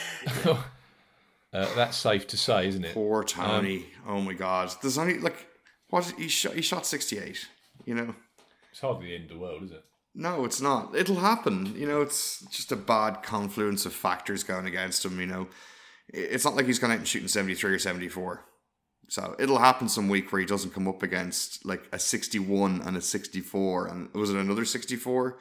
[1.53, 2.95] uh, that's safe to say, isn't it?
[2.95, 3.85] poor Tony.
[4.07, 5.45] oh my God, there's only like
[5.91, 6.53] what he shot.
[6.53, 7.47] He shot sixty eight.
[7.85, 8.15] You know,
[8.71, 9.85] It's hardly the end of the world, is it?
[10.19, 10.93] No, it's not.
[10.95, 11.73] It'll happen.
[11.77, 15.17] You know, it's just a bad confluence of factors going against him.
[15.19, 15.47] You know,
[16.09, 18.43] it's not like he's going out and shooting seventy three or seventy four.
[19.07, 22.95] So it'll happen some week where he doesn't come up against like a 61 and
[22.95, 25.35] a 64 and was it another 64?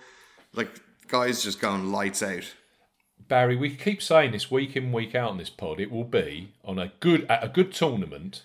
[0.55, 0.71] Like
[1.07, 2.55] guys just going lights out.
[3.29, 5.81] Barry, we keep saying this week in, week out on this pod.
[5.81, 8.45] It will be on a good at a good tournament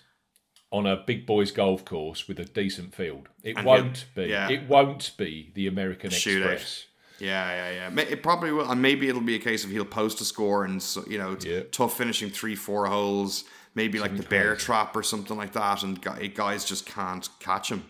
[0.76, 3.28] on a big boys golf course with a decent field.
[3.42, 4.24] It And won't be.
[4.26, 4.48] yeah.
[4.50, 6.52] It won't be the American Shootout.
[6.52, 6.86] Express.
[7.20, 8.02] Yeah, yeah, yeah.
[8.02, 10.82] It probably will, and maybe it'll be a case of he'll post a score and
[10.82, 11.60] so, you know Yeah.
[11.70, 13.44] tough finishing three, four holes,
[13.76, 14.64] maybe like the bear crazy.
[14.66, 16.02] trap or something like that, and
[16.34, 17.84] guys just can't catch him.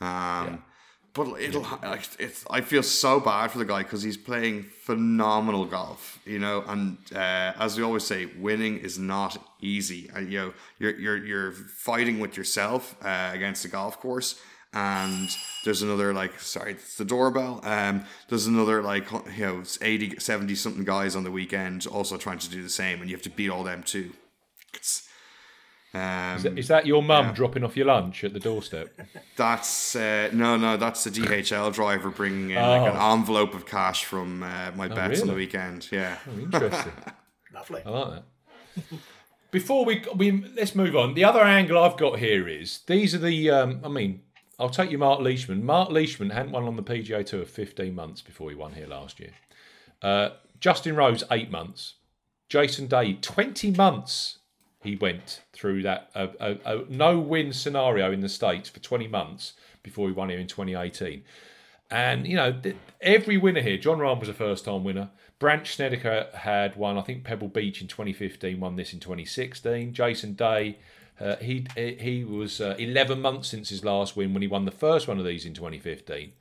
[0.00, 0.62] Um,
[1.14, 2.44] But it'll, like, it's.
[2.48, 6.62] I feel so bad for the guy because he's playing phenomenal golf, you know.
[6.68, 10.10] And uh, as we always say, winning is not easy.
[10.10, 14.40] Uh, you know, you're you're you're fighting with yourself uh, against the golf course,
[14.72, 15.28] and
[15.64, 20.54] there's another like sorry it's the doorbell um there's another like you know 80 70
[20.54, 23.30] something guys on the weekend also trying to do the same and you have to
[23.30, 24.12] beat all them too
[24.74, 25.08] it's,
[25.94, 28.90] um, Is that, is that your mum dropping off your lunch at the doorstep?
[29.36, 34.04] that's uh, no no that's the DHL driver bringing in like an envelope of cash
[34.04, 36.92] from uh, my bets on the weekend yeah Oh, interesting.
[37.54, 37.82] Lovely.
[37.86, 38.84] I like that.
[39.50, 41.14] Before we we let's move on.
[41.14, 43.50] The other angle I've got here is these are the.
[43.50, 44.20] Um, I mean,
[44.58, 45.64] I'll take you, Mark Leishman.
[45.64, 49.18] Mark Leishman hadn't won on the PGA Tour 15 months before he won here last
[49.20, 49.30] year.
[50.02, 50.30] Uh,
[50.60, 51.94] Justin Rose eight months.
[52.48, 54.38] Jason Day 20 months.
[54.82, 59.08] He went through that a, a, a no win scenario in the states for 20
[59.08, 61.24] months before he won here in 2018.
[61.90, 62.60] And you know,
[63.00, 65.10] every winner here, Jon Rahm was a first-time winner.
[65.38, 69.92] Brandt Snedeker had won, I think Pebble Beach in 2015, won this in 2016.
[69.92, 70.78] Jason Day,
[71.20, 74.70] uh, he he was uh, 11 months since his last win when he won the
[74.70, 76.32] first one of these in 2015.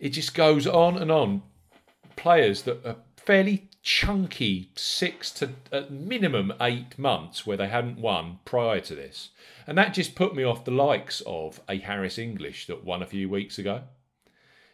[0.00, 1.42] It just goes on and on.
[2.16, 8.38] Players that are fairly chunky, six to at minimum eight months where they hadn't won
[8.44, 9.30] prior to this,
[9.66, 13.06] and that just put me off the likes of a Harris English that won a
[13.06, 13.82] few weeks ago.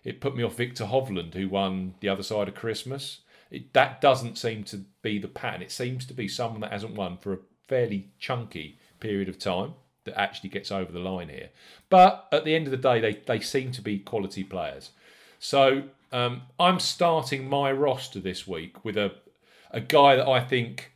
[0.04, 3.20] It put me off Viktor Hovland, who won the other side of Christmas.
[3.50, 5.62] It, that doesn't seem to be the pattern.
[5.62, 9.74] It seems to be someone that hasn't won for a fairly chunky period of time
[10.04, 11.50] that actually gets over the line here.
[11.88, 14.90] But at the end of the day, they, they seem to be quality players.
[15.38, 19.12] So um, I'm starting my roster this week with a,
[19.70, 20.92] a guy that I think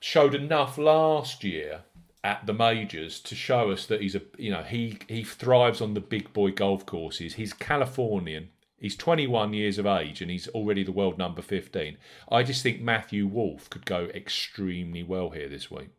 [0.00, 1.82] showed enough last year
[2.24, 5.94] at the majors to show us that he's a you know he he thrives on
[5.94, 7.34] the big boy golf courses.
[7.34, 8.50] He's Californian.
[8.82, 11.96] He's 21 years of age and he's already the world number 15.
[12.32, 15.90] I just think Matthew Wolff could go extremely well here this week.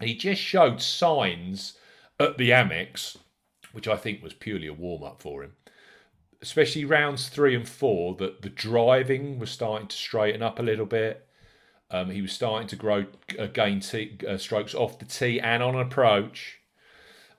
[0.00, 1.76] He just showed signs
[2.20, 3.16] at the Amex,
[3.72, 5.54] which I think was purely a warm up for him.
[6.40, 10.86] Especially rounds three and four, that the driving was starting to straighten up a little
[10.86, 11.26] bit.
[11.90, 15.64] Um, he was starting to grow, uh, gain t- uh, strokes off the tee and
[15.64, 16.60] on approach.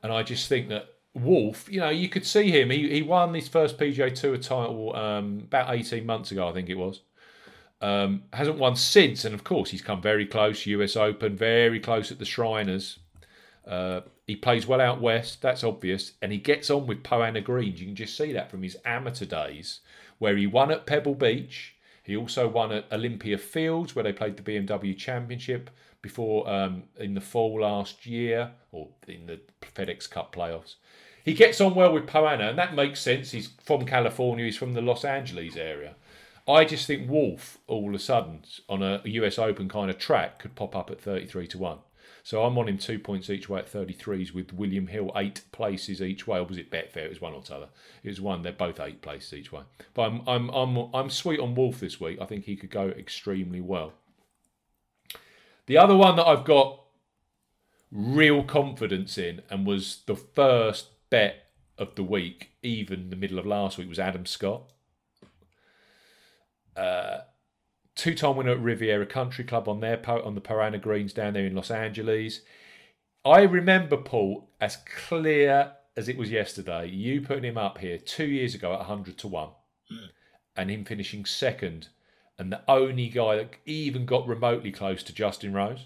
[0.04, 2.70] And I just think that Wolff, you know, you could see him.
[2.70, 6.70] He, he won his first PGA Tour title um, about 18 months ago, I think
[6.70, 7.02] it was.
[7.82, 9.26] Um, hasn't won since.
[9.26, 10.66] And of course, he's come very close.
[10.66, 13.00] US Open, very close at the Shriners.
[13.68, 16.14] Uh, he plays well out west, that's obvious.
[16.22, 17.80] And he gets on with Poa annua Greens.
[17.80, 19.82] You can just see that from his amateur days,
[20.18, 21.76] where he won at Pebble Beach.
[22.04, 25.70] He also won at Olympia Fields, where they played the BMW Championship
[26.02, 30.76] before um, in the fall last year, or in the FedEx Cup playoffs.
[31.24, 33.32] He gets on well with Poa annua, and that makes sense.
[33.32, 35.96] He's from California, he's from the Los Angeles area.
[36.48, 40.40] I just think Wolff, all of a sudden, on a US Open kind of track,
[40.40, 41.78] could pop up at 33 to 1.
[42.26, 46.02] So I'm on him two points each way at 33s with William Hill eight places
[46.02, 46.40] each way.
[46.40, 47.06] Or was it Betfair?
[47.06, 47.68] It was one or t'other.
[48.02, 48.42] It was one.
[48.42, 49.64] They're both eight places each way.
[49.94, 52.20] But I'm I'm I'm I'm sweet on Wolff this week.
[52.22, 53.92] I think he could go extremely well.
[55.66, 56.80] The other one that I've got
[57.92, 63.46] real confidence in and was the first bet of the week, even the middle of
[63.46, 64.64] last week, was Adam Scott.
[66.76, 67.20] Uh,
[67.94, 71.46] two-time winner at Riviera Country Club on their on the Poa annua Greens down there
[71.46, 72.42] in Los Angeles.
[73.24, 76.88] I remember Paul as clear as it was yesterday.
[76.88, 79.50] You putting him up here two years ago at hundred to one,
[80.56, 81.90] and him finishing second,
[82.40, 85.86] and the only guy that even got remotely close to Justin Rose.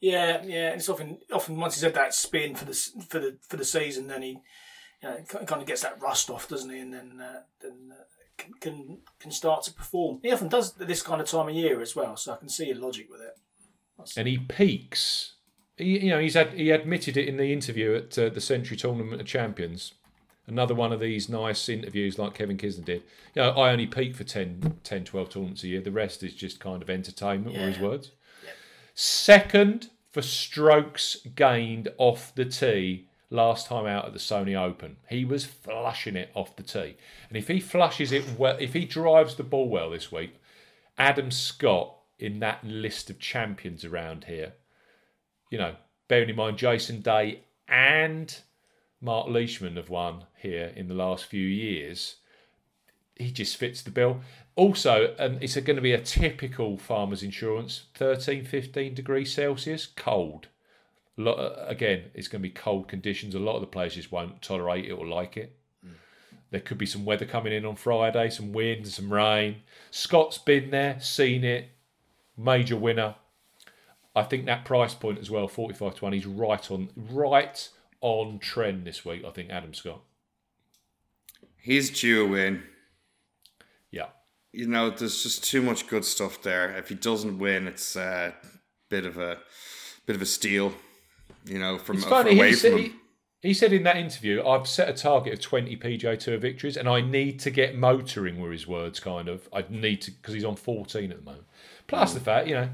[0.00, 0.68] Yeah, yeah.
[0.68, 2.74] And it's often often once he's had that spin for the
[3.08, 4.38] for the for the season, then he
[5.02, 6.80] you know, kind of gets that rust off, doesn't he?
[6.80, 8.02] And then uh, then uh,
[8.38, 10.20] can, can can start to perform.
[10.22, 12.66] He often does this kind of time of year as well, so I can see
[12.66, 13.36] your logic with it.
[14.16, 15.34] and he peaks.
[15.76, 18.76] He, you know, he's had he admitted it in the interview at uh, the Sentry
[18.76, 19.94] Tournament of Champions.
[20.46, 23.04] Another one of these nice interviews like Kevin Kisner did.
[23.34, 25.80] You know, I only peak for 10, 10 12 tournaments a year.
[25.80, 28.10] The rest is just kind of entertainment, were his words.
[29.02, 34.98] Second for strokes gained off the tee last time out at the Sony Open.
[35.08, 36.96] He was flushing it off the tee.
[37.30, 40.34] And if he flushes it well, if he drives the ball well this week,
[40.98, 44.52] Adam Scott in that list of champions around here,
[45.50, 48.42] you know, bearing in mind Jason Day and
[49.00, 52.16] Mark Leishman have won here in the last few years.
[53.16, 54.20] He just fits the bill.
[54.60, 60.48] Also, um, it's going to be a typical farmer's insurance 13, 15 degrees Celsius, cold.
[61.16, 63.34] Lot, uh, again, it's going to be cold conditions.
[63.34, 65.56] A lot of the players just won't tolerate it or like it.
[66.50, 69.62] There could be some weather coming in on Friday, some wind, some rain.
[69.90, 71.70] Scott's been there, seen it,
[72.36, 73.14] major winner.
[74.14, 77.66] I think that price point as well, 45 20, is right on right
[78.02, 79.24] on trend this week.
[79.24, 80.02] I think Adam Scott.
[81.56, 82.64] He's due a win.
[83.90, 84.08] Yeah.
[84.52, 86.76] You know, there's just too much good stuff there.
[86.76, 88.34] If he doesn't win, it's a
[88.88, 89.38] bit of a
[90.06, 90.72] bit of a steal.
[91.46, 92.36] You know, from It's funny.
[92.36, 93.00] away He from him.
[93.40, 96.88] he, said in that interview, I've set a target of 20 PGA Tour victories and
[96.88, 99.48] I need to get motoring, were his words, kind of.
[99.52, 101.46] I need to, because he's on 14 at the moment.
[101.86, 102.18] Plus hmm.
[102.18, 102.68] the fact, you know,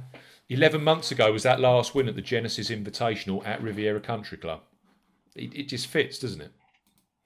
[0.49, 4.62] 11 months ago was that last win at the Genesis Invitational at Riviera Country Club.
[5.35, 6.53] It, it just fits, doesn't it?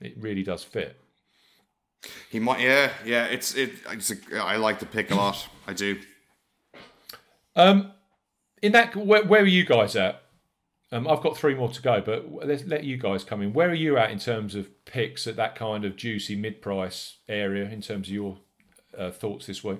[0.01, 0.96] It really does fit.
[2.30, 3.26] He might, yeah, yeah.
[3.26, 3.72] It's it.
[3.90, 5.48] It's a, I like the pick a lot.
[5.66, 6.01] I do.
[7.57, 7.92] Um,
[8.62, 10.22] in that, where, where are you guys at?
[10.92, 13.53] Um, I've got three more to go, but let's let you guys come in.
[13.53, 17.68] Where are you at in terms of picks at that kind of juicy mid-price area?
[17.68, 18.38] In terms of your
[18.98, 19.78] uh, thoughts this week?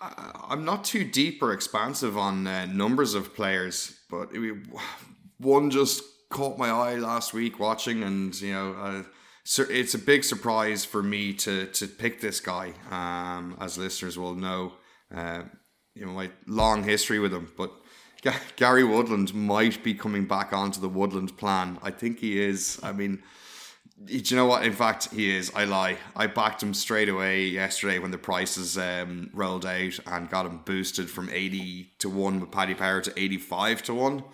[0.00, 4.66] I'm not too deep or expansive on uh, numbers of players, but it,
[5.38, 9.02] one just caught my eye last week watching, and you know, uh,
[9.46, 12.72] so it's a big surprise for me to to pick this guy.
[12.90, 14.72] Um, as listeners will know,
[15.14, 15.44] uh,
[15.94, 17.72] you know my long history with him, but.
[18.22, 21.78] Ga- Gary Woodland might be coming back onto the Woodland plan.
[21.82, 22.80] I think he is.
[22.82, 23.22] I mean,
[24.04, 24.64] do you know what?
[24.64, 25.50] In fact, he is.
[25.54, 25.96] I lie.
[26.16, 30.60] I backed him straight away yesterday when the prices um, rolled out and got him
[30.64, 34.24] boosted from 80 to 1 with Paddy Power to 85 to 1.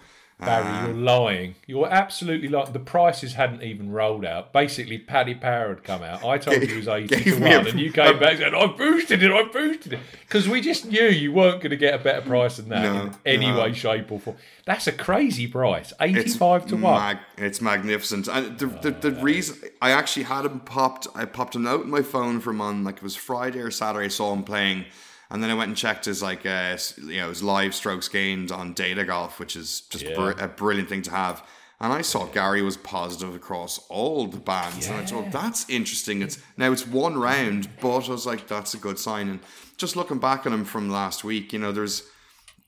[0.45, 0.87] Barry, ah.
[0.87, 1.55] you're lying.
[1.67, 2.73] You're absolutely lying.
[2.73, 4.53] The prices hadn't even rolled out.
[4.53, 6.25] Basically, Paddy Power had come out.
[6.25, 8.55] I told you it was 80 to 1, a- and you came back and said,
[8.55, 10.01] I boosted it, I boosted it.
[10.21, 13.03] Because we just knew you weren't going to get a better price than that No,
[13.03, 13.61] in any no.
[13.61, 14.37] way, shape, or form.
[14.65, 15.93] That's a crazy price.
[16.01, 16.83] 85 to 1.
[16.83, 18.29] mag- it's magnificent.
[18.29, 19.23] And the, the, the ah.
[19.23, 22.85] reason I actually had him popped, I popped a note in my phone from on
[22.85, 24.07] like it was Friday or Saturday.
[24.07, 24.85] I saw him playing,
[25.33, 28.53] and then I went and checked his like uh, you know his live strokes gained
[28.53, 30.15] on Data Golf, which is just Yeah.
[30.15, 31.43] br- a brilliant thing to have.
[31.81, 36.23] And I saw Gary was positive across all the bands, and I thought that's interesting.
[36.23, 39.29] It's now it's one round, but I was like, that's a good sign.
[39.29, 39.41] And
[39.79, 42.05] just looking back on him from last week, you know, there's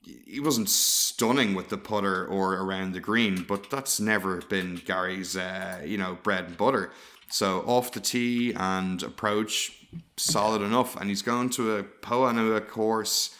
[0.03, 5.37] he wasn't stunning with the putter or around the green, but that's never been Gary's,
[5.37, 6.91] uh, you know, bread and butter.
[7.29, 9.84] So off the tee and approach,
[10.17, 10.95] solid enough.
[10.95, 13.35] And he's going to a Poa annua course.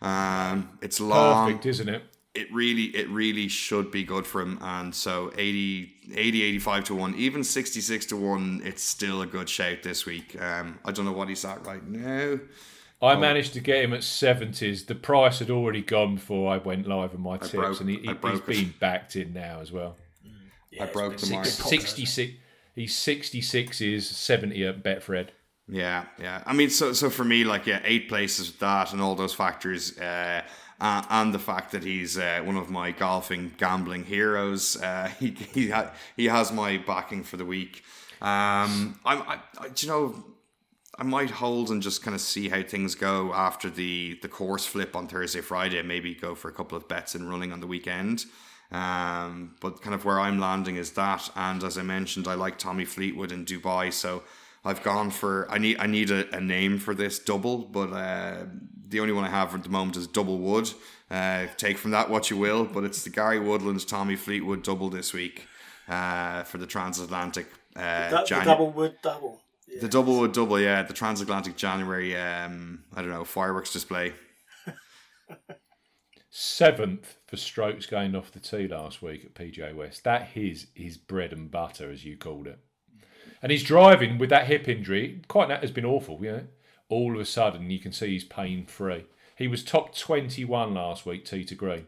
[0.00, 1.46] Um, it's long.
[1.46, 2.02] Perfect, isn't it?
[2.34, 4.58] It really, it really should be good for him.
[4.60, 9.48] And so 80, 80 85 to 1, even 66 to 1, it's still a good
[9.48, 10.40] shout this week.
[10.40, 12.38] Um, I don't know what he's at right now.
[13.00, 14.86] I managed to get him at 70s.
[14.86, 17.96] The price had already gone before I went live on my tips, broke- and he,
[17.96, 18.46] I he, he's broke it.
[18.46, 19.96] been backed in now as well.
[20.70, 21.44] Yeah, I broke the mark.
[21.44, 21.88] big pop, hasn't it?
[21.88, 22.32] 66.
[22.74, 25.28] He's 66 is 70 at Betfred.
[25.68, 26.42] Yeah, yeah.
[26.46, 29.34] I mean, so so for me, like, yeah, eight places with that and all those
[29.34, 30.42] factors, uh,
[30.80, 34.76] uh, and the fact that he's uh, one of my golfing gambling heroes.
[34.80, 37.82] Uh, he he ha- he has my backing for the week.
[38.20, 40.24] Um, I'm, I, I, do you know,
[40.98, 44.64] I might hold and just kind of see how things go after the the course
[44.64, 45.82] flip on Thursday, Friday.
[45.82, 48.24] Maybe go for a couple of bets and running on the weekend.
[48.70, 52.58] Um, but kind of where I'm landing is that, and as I mentioned, I like
[52.58, 54.22] Tommy Fleetwood in Dubai, so
[54.68, 58.44] I've gone for I need I need a, a name for this double, but uh,
[58.86, 60.70] the only one I have at the moment is Double Wood.
[61.10, 64.90] Uh, take from that what you will, but it's the Gary Woodlands Tommy Fleetwood double
[64.90, 65.46] this week
[65.88, 67.46] uh, for the transatlantic
[67.76, 69.40] uh, Du- the Janu- double wood double.
[69.66, 69.80] Yeah.
[69.80, 72.14] the double wood double, yeah, the transatlantic January.
[72.14, 74.12] Um, I don't know fireworks display.
[76.30, 80.04] Seventh for strokes gained off the tee last week at PGA West.
[80.04, 82.58] That is his bread and butter, as you called it.
[83.42, 85.22] And he's driving with that hip injury.
[85.28, 86.46] Quite that has been awful, you know.
[86.88, 89.04] All of a sudden, you can see he's pain free.
[89.36, 91.86] He was top 21 last week, tee to green.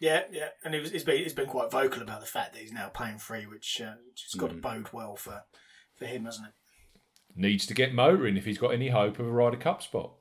[0.00, 2.60] Yeah, yeah, and he was, he's been he's been quite vocal about the fact that
[2.60, 4.40] he's now pain free, which uh, which has Mm.
[4.40, 5.44] got to bode well for
[5.96, 6.52] for him, hasn't it?
[7.38, 10.12] needs to get motoring if he's got any hope of a Ryder Cup spot.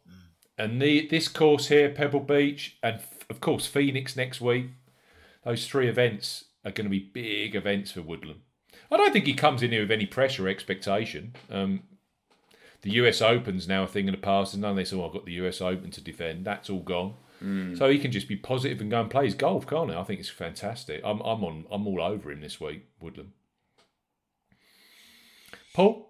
[0.57, 4.67] And the this course here, Pebble Beach, and f- of course Phoenix next week,
[5.43, 8.41] those three events are going to be big events for Woodland.
[8.91, 11.33] I don't think he comes in here with any pressure or expectation.
[11.49, 11.83] Um,
[12.81, 15.13] the US Open's now a thing of the past, and none they say, "Oh, I've
[15.13, 17.15] got the US Open to defend." That's all gone.
[17.75, 19.95] So he can just be positive and go and play his golf, can't he?
[19.95, 21.01] I think it's fantastic.
[21.03, 21.65] I'm, I'm on.
[21.69, 23.33] I'm all over him this week, Woodland.
[25.73, 26.09] Paul.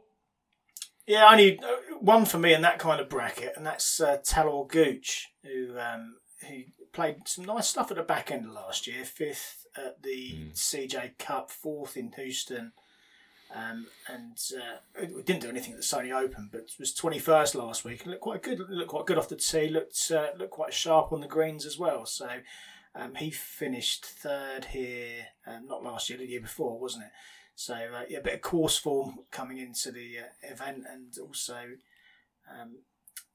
[1.07, 4.17] Yeah, I need uh, one for me in that kind of bracket, and that's uh,
[4.25, 6.63] Talor Gooch, who um, who
[6.93, 9.03] played some nice stuff at the back end of last year.
[9.03, 12.71] Fifth at the CJ Cup, fourth in Houston,
[13.53, 17.55] um, and uh, it didn't do anything at the Sony Open, but was twenty first
[17.55, 18.03] last week.
[18.03, 18.59] and Looked quite good.
[18.69, 19.69] Looked quite good off the tee.
[19.69, 22.05] Looked uh, looked quite sharp on the greens as well.
[22.05, 22.29] So.
[22.97, 27.11] Um, he finished third here, um, not last year, the year before, wasn't it?
[27.55, 31.57] So uh, yeah, a bit of course form coming into the uh, event, and also
[32.49, 32.77] um,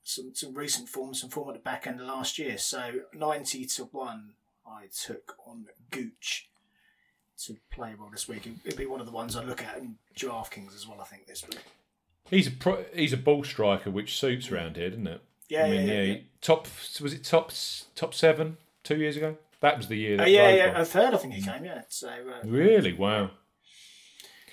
[0.02, 2.58] some some recent form, some form at the back end of last year.
[2.58, 4.34] So ninety to one,
[4.70, 6.48] I took on Gooch
[7.46, 8.48] to play well this week.
[8.64, 11.00] It'd be one of the ones I look at in DraftKings as well.
[11.00, 11.60] I think this week.
[12.28, 15.22] He's a pro, he's a ball striker, which suits around here, doesn't it?
[15.48, 16.18] Yeah, I mean, yeah, yeah, yeah.
[16.40, 16.68] top
[17.00, 17.52] was it top
[17.96, 19.36] top seven two years ago?
[19.60, 20.20] That was the year.
[20.20, 20.80] Uh, yeah, yeah, won.
[20.80, 21.64] a third I think he came.
[21.64, 22.92] Yeah, so uh, Really?
[22.92, 23.30] Wow.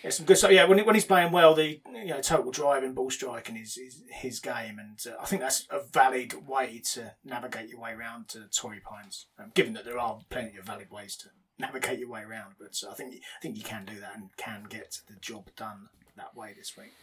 [0.04, 0.52] Yeah, some good stuff.
[0.52, 4.04] Yeah, when, when he's playing well, the you know total driving, ball striking is, is
[4.10, 8.30] his game, and uh, I think that's a valid way to navigate your way around
[8.30, 9.28] to Torrey Pines.
[9.40, 11.30] Um, given that there are plenty of valid ways to
[11.60, 14.30] navigate your way around, but uh, I think I think you can do that and
[14.38, 16.94] can get the job done that way this week.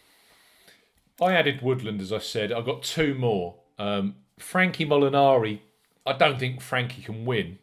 [1.20, 2.52] I added Woodland, as I said.
[2.52, 3.56] I've got two more.
[3.78, 5.60] Um, Frankie Molinari.
[6.06, 7.58] I don't think Frankie can win.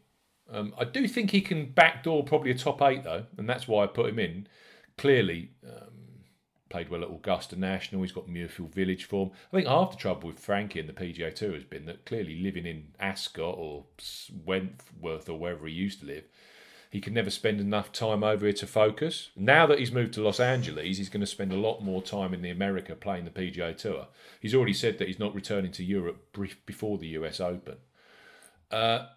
[0.51, 3.83] Um, I do think he can backdoor probably a top eight though, and that's why
[3.83, 4.47] I put him in.
[5.01, 5.93] Clearly, um,
[6.69, 8.03] played well at Augusta National.
[8.03, 9.31] He's got Muirfield Village form.
[9.51, 12.39] I think half the trouble with Frankie and the PGA Tour has been that clearly
[12.39, 13.85] living in Ascot or
[14.45, 16.25] Wentworth or wherever he used to live,
[16.91, 19.31] he can never spend enough time over here to focus.
[19.35, 22.31] Now that he's moved to Los Angeles, he's going to spend a lot more time
[22.31, 24.05] in the America playing the PGA Tour.
[24.39, 26.37] He's already said that he's not returning to Europe
[26.67, 27.77] before the US Open.
[28.69, 29.07] Uh,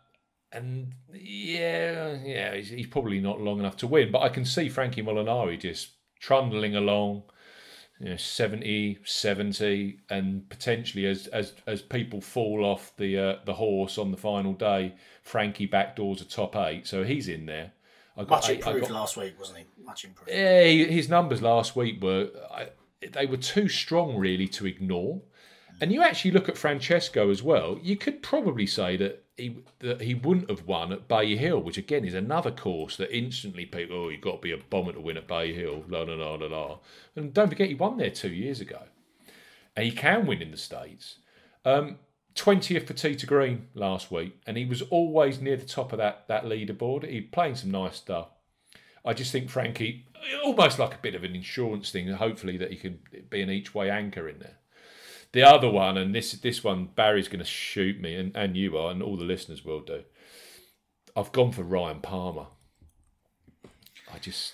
[0.54, 4.10] and yeah, yeah, he's, he's probably not long enough to win.
[4.12, 5.90] But I can see Frankie Molinari just
[6.20, 7.24] trundling along,
[8.00, 13.54] you know, 70, 70, and potentially as as as people fall off the uh, the
[13.54, 17.72] horse on the final day, Frankie backdoors a top eight, so he's in there.
[18.16, 19.64] I got Much eight- improved got- last week, wasn't he?
[19.84, 20.30] Much improved.
[20.30, 22.68] yeah, his numbers last week were I,
[23.12, 25.20] they were too strong really to ignore.
[25.80, 27.78] And you actually look at Francesco as well.
[27.82, 31.78] You could probably say that he that he wouldn't have won at Bay Hill, which
[31.78, 35.00] again is another course that instantly people oh you've got to be a bomber to
[35.00, 35.84] win at Bay Hill.
[35.88, 36.78] La la la la la.
[37.16, 38.82] And don't forget he won there two years ago,
[39.76, 41.16] and he can win in the states.
[41.64, 41.98] Um,
[42.34, 45.98] 20th for tee to green last week, and he was always near the top of
[45.98, 47.08] that that leaderboard.
[47.08, 48.28] He playing some nice stuff.
[49.04, 50.06] I just think Frankie,
[50.44, 53.74] almost like a bit of an insurance thing, hopefully that he can be an each
[53.74, 54.56] way anchor in there.
[55.34, 58.78] The other one, and this this one, Barry's going to shoot me, and, and you
[58.78, 60.04] are, and all the listeners will do.
[61.16, 62.46] I've gone for Ryan Palmer.
[64.14, 64.52] I just,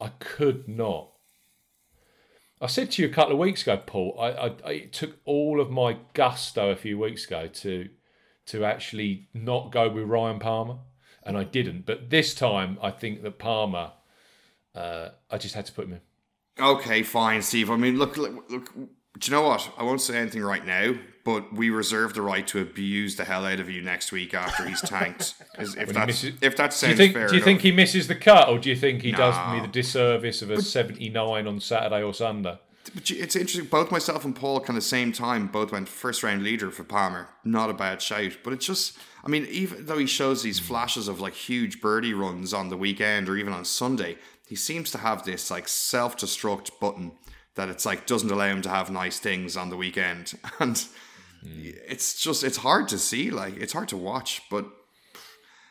[0.00, 1.10] I could not.
[2.62, 4.16] I said to you a couple of weeks ago, Paul.
[4.18, 7.90] I, I, I it took all of my gusto a few weeks ago to
[8.46, 10.78] to actually not go with Ryan Palmer,
[11.24, 11.84] and I didn't.
[11.84, 13.92] But this time, I think that Palmer,
[14.74, 16.00] uh, I just had to put him in.
[16.58, 17.70] Okay, fine, Steve.
[17.70, 18.72] I mean, look, look, look.
[19.18, 19.70] Do you know what?
[19.76, 20.94] I won't say anything right now,
[21.24, 24.66] but we reserve the right to abuse the hell out of you next week after
[24.66, 25.34] he's tanked.
[25.58, 27.12] If that's misses- if that Do sounds you think?
[27.14, 27.44] fair Do you enough.
[27.44, 30.50] think he misses the cut, or do you think he does me the disservice of
[30.50, 32.58] a seventy-nine on Saturday or Sunday?
[32.94, 33.66] But it's interesting.
[33.66, 36.84] Both myself and Paul, kind of the same time, both went first round leader for
[36.84, 37.28] Palmer.
[37.44, 38.98] Not a bad shout, but it's just.
[39.24, 40.64] I mean, even though he shows these hmm.
[40.64, 44.16] flashes of like huge birdie runs on the weekend or even on Sunday,
[44.48, 47.12] he seems to have this like self destruct button
[47.54, 50.84] that it's like doesn't allow him to have nice things on the weekend, and
[51.44, 53.30] it's just it's hard to see.
[53.30, 54.66] Like it's hard to watch, but.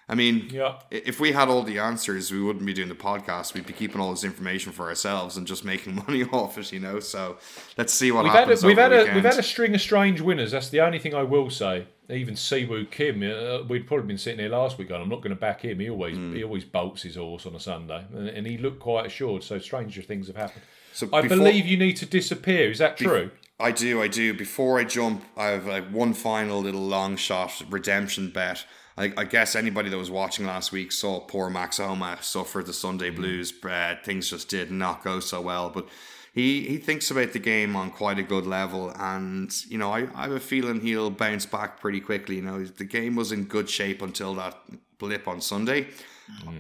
[0.10, 0.80] I mean, Yeah.
[0.92, 3.54] if we had all the answers, we wouldn't be doing the podcast.
[3.54, 6.82] We'd be keeping all this information for ourselves and just making money off it, you
[6.82, 7.00] know.
[7.00, 7.38] So
[7.78, 8.62] let's see what We've had happens.
[8.62, 9.16] a, we've had a weekend.
[9.16, 10.52] we've had a string of strange winners.
[10.52, 11.86] That's the only thing I will say.
[12.10, 15.22] Even Si Woo Kim, uh, we'd probably been sitting here last week and "I'm not
[15.22, 16.36] going to back him." He always Hmm.
[16.36, 19.44] he always bolts his horse on a Sunday, and, and he looked quite assured.
[19.44, 20.64] So stranger things have happened.
[20.94, 22.72] So I before- believe you need to disappear.
[22.72, 23.32] Is that true?
[23.60, 24.34] I do, I do.
[24.34, 28.66] Before I jump, I have like one final little long shot redemption bet.
[28.98, 32.74] I, I guess anybody that was watching last week saw poor Max Homa suffer the
[32.74, 33.54] Sunday blues.
[33.64, 35.88] Uh, things just did not go so well, but
[36.34, 40.08] he he thinks about the game on quite a good level, and you know I,
[40.16, 42.38] I have a feeling he'll bounce back pretty quickly.
[42.38, 44.58] You know the game was in good shape until that
[44.98, 45.88] blip on Sunday.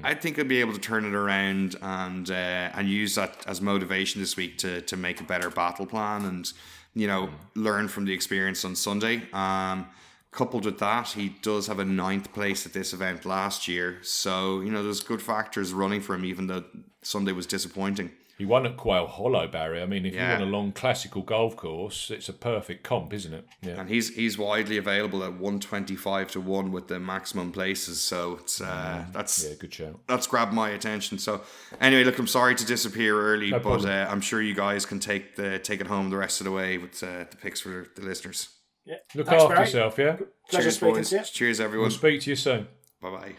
[0.03, 3.61] I think he'll be able to turn it around and uh, and use that as
[3.61, 6.51] motivation this week to to make a better battle plan and
[6.93, 9.23] you know learn from the experience on Sunday.
[9.33, 9.87] Um,
[10.31, 14.61] coupled with that, he does have a ninth place at this event last year, so
[14.61, 16.63] you know there's good factors running for him, even though
[17.01, 18.11] Sunday was disappointing.
[18.41, 19.83] He won at Quail Hollow, Barry.
[19.83, 20.23] I mean, if Yeah.
[20.23, 23.47] you want a long classical golf course, it's a perfect comp, isn't it?
[23.61, 23.79] Yeah.
[23.79, 28.01] And he's he's widely available at one twenty five to one with the maximum places,
[28.01, 29.99] so it's uh, that's Yeah, good show.
[30.07, 31.19] that's grabbed my attention.
[31.19, 31.41] So
[31.79, 34.99] anyway, look, I'm sorry to disappear early, No but uh, I'm sure you guys can
[34.99, 37.89] take the take it home the rest of the way with uh, the picks for
[37.95, 38.49] the listeners.
[38.85, 38.95] Yeah.
[39.13, 39.67] Look Thanks, after Barry.
[39.67, 40.17] yourself, yeah?
[40.49, 41.09] Pleasure Cheers, boys.
[41.11, 41.23] to you.
[41.25, 41.91] Cheers, We'll everyone.
[41.91, 42.67] speak to you soon.
[43.03, 43.33] Bye bye.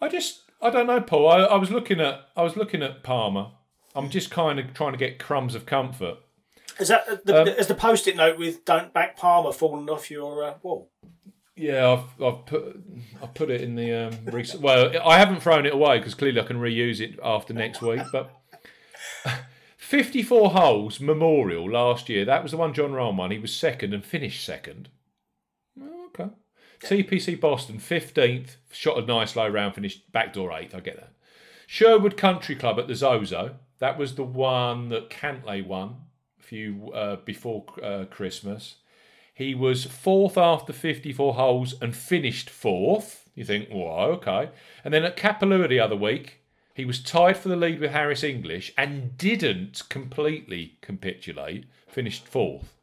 [0.00, 1.28] I just I don't know, Paul.
[1.28, 3.48] I, I was looking at I was looking at Palmer.
[3.94, 6.18] I'm just kind of trying to get crumbs of comfort.
[6.78, 10.10] Is that uh, the, Um, is the post-it note with "Don't back Palmer" falling off
[10.10, 10.90] your uh, wall?
[11.54, 12.82] Yeah, I've, I've put
[13.22, 14.62] I've put it in the um, recent.
[14.62, 18.02] Well, I haven't thrown it away because clearly I can reuse it after next week.
[18.12, 18.30] But
[19.78, 22.24] 54 holes Memorial last year.
[22.26, 23.30] That was the one Jon Rahm won.
[23.30, 24.90] He was second and finished second.
[26.08, 26.28] Okay.
[26.80, 28.56] TPC Boston 15th.
[28.70, 29.74] Shot a nice low round.
[29.74, 30.74] Finished backdoor eighth.
[30.74, 31.12] I get that.
[31.66, 33.56] Sherwood Country Club at the Zozo.
[33.78, 35.96] That was the one that Cantlay won
[36.38, 38.76] a few uh, before uh, Christmas.
[39.34, 43.28] He was fourth after 54 holes and finished fourth.
[43.34, 44.50] You think, well, okay.
[44.82, 46.40] And then at Kapalua the other week,
[46.72, 52.75] he was tied for the lead with Harris English and didn't completely capitulate, finished fourth.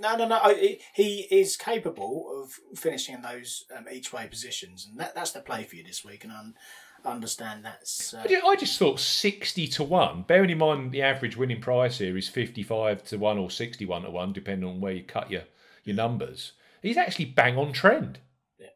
[0.00, 0.38] No, no, no.
[0.42, 5.32] I, he- is capable of finishing in those um, each way positions, and that, that's
[5.32, 6.24] the play for you this week.
[6.24, 8.14] And I understand that's.
[8.14, 12.16] Uh, I just thought 60 to 1, bearing in mind the average winning price here
[12.16, 15.42] is 55 to 1 or 61 to 1, depending on where you cut your,
[15.84, 16.52] your numbers.
[16.82, 18.18] He's actually bang on trend.
[18.58, 18.66] Yeah.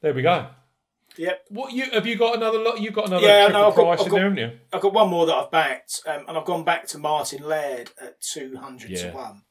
[0.00, 0.48] There we go.
[1.16, 1.44] yep.
[1.48, 2.80] What you have you got another lot?
[2.80, 4.58] You've got another Yeah, triple no, I've got- price I've in got- there, haven't you?
[4.72, 7.90] I've got one more that I've backed, um, and I've gone back to Martin Laird
[8.00, 9.10] at two hundred Yeah.
[9.10, 9.42] to one.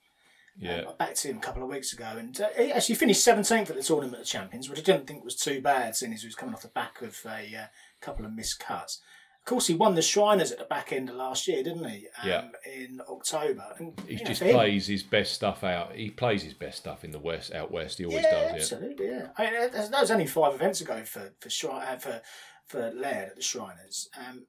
[0.58, 0.82] Yeah.
[0.82, 3.70] Um, I backed him a couple of weeks ago, and uh, he actually finished seventeenth
[3.70, 6.28] at the Tournament of Champions, which I didn't think was too bad, seeing as he
[6.28, 7.66] was coming off the back of a uh,
[8.02, 9.02] couple of missed cuts.
[9.42, 12.08] Of course, he won the Shriners at the back end of last year, didn't he?
[12.22, 12.48] Um, Yeah.
[12.66, 15.94] In October, and, He know, just for him- plays his best stuff out.
[15.96, 17.98] He plays his best stuff in the west, out west.
[17.98, 18.50] He always yeah, does.
[18.52, 18.56] Yeah.
[18.56, 19.08] absolutely.
[19.08, 22.22] Yeah, I mean, that that was only five events ago for for Shri- uh, for
[22.68, 24.08] for Laird at the Shriners.
[24.18, 24.46] Um,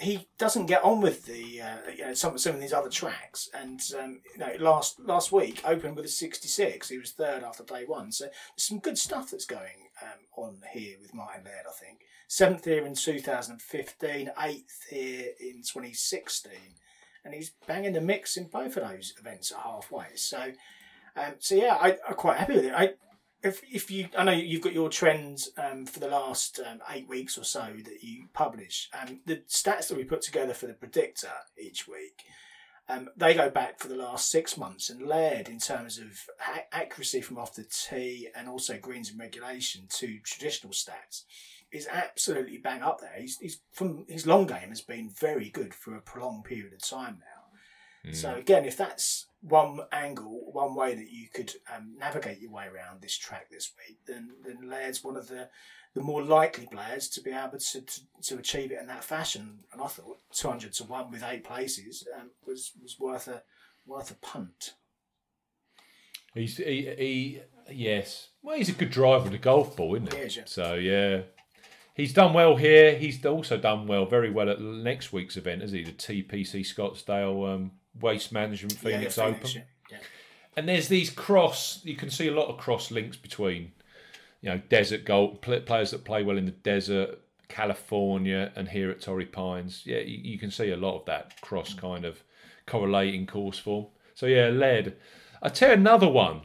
[0.00, 3.48] he doesn't get on with the uh, you know some some of these other tracks,
[3.52, 6.88] and um, you know last last week opened with a sixty six.
[6.88, 10.60] He was third after day one, so there's some good stuff that's going um, on
[10.72, 11.66] here with Martin Laird.
[11.68, 16.52] I think seventh here in 2015, eighth here in 2016,
[17.24, 20.14] and he's banging the mix in both of those events at halfway.
[20.14, 20.52] So.
[21.16, 22.72] Um, so yeah, I, I'm quite happy with it.
[22.72, 22.90] I,
[23.42, 27.08] if if you, I know you've got your trends um, for the last um, eight
[27.08, 28.88] weeks or so that you publish.
[29.00, 32.22] Um, the stats that we put together for the predictor each week,
[32.88, 34.90] um, they go back for the last six months.
[34.90, 36.06] And Laird, in terms of
[36.54, 41.24] a- accuracy from off the tee and also greens and regulation to traditional stats,
[41.70, 43.14] is absolutely bang up there.
[43.18, 46.80] He's, he's from his long game has been very good for a prolonged period of
[46.80, 47.27] time now.
[48.12, 52.66] So again, if that's one angle, one way that you could um, navigate your way
[52.66, 55.48] around this track this week, then then Laird's one of the
[55.94, 59.60] the more likely players to be able to, to, to achieve it in that fashion.
[59.72, 63.42] And I thought two hundred to one with eight places um, was was worth a
[63.86, 64.74] worth a punt.
[66.34, 67.40] He's he, he
[67.70, 68.28] yes.
[68.42, 70.18] Well, he's a good driver of the golf ball, isn't he?
[70.18, 70.42] He is, yeah.
[70.46, 71.22] So yeah,
[71.98, 72.94] he's done well here.
[72.94, 75.82] He's also done well, very well at next week's event, is he?
[75.84, 79.50] The TPC Scottsdale um, Waste Management Phoenix yeah, Open.
[79.54, 79.62] yeah.
[79.90, 79.98] Yeah.
[80.56, 81.80] And there's these cross.
[81.84, 83.72] You can see a lot of cross links between,
[84.40, 87.18] you know, desert golf players that play well in the desert,
[87.48, 89.82] California, and here at Torrey Pines.
[89.84, 92.22] Yeah, you, you can see a lot of that cross kind of
[92.66, 93.86] correlating course form.
[94.14, 94.96] So yeah, led.
[95.42, 96.42] I tell you another one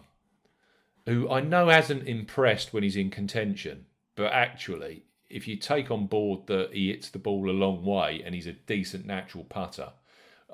[1.05, 3.85] who I know hasn't impressed when he's in contention,
[4.15, 8.21] but actually, if you take on board that he hits the ball a long way
[8.23, 9.89] and he's a decent natural putter,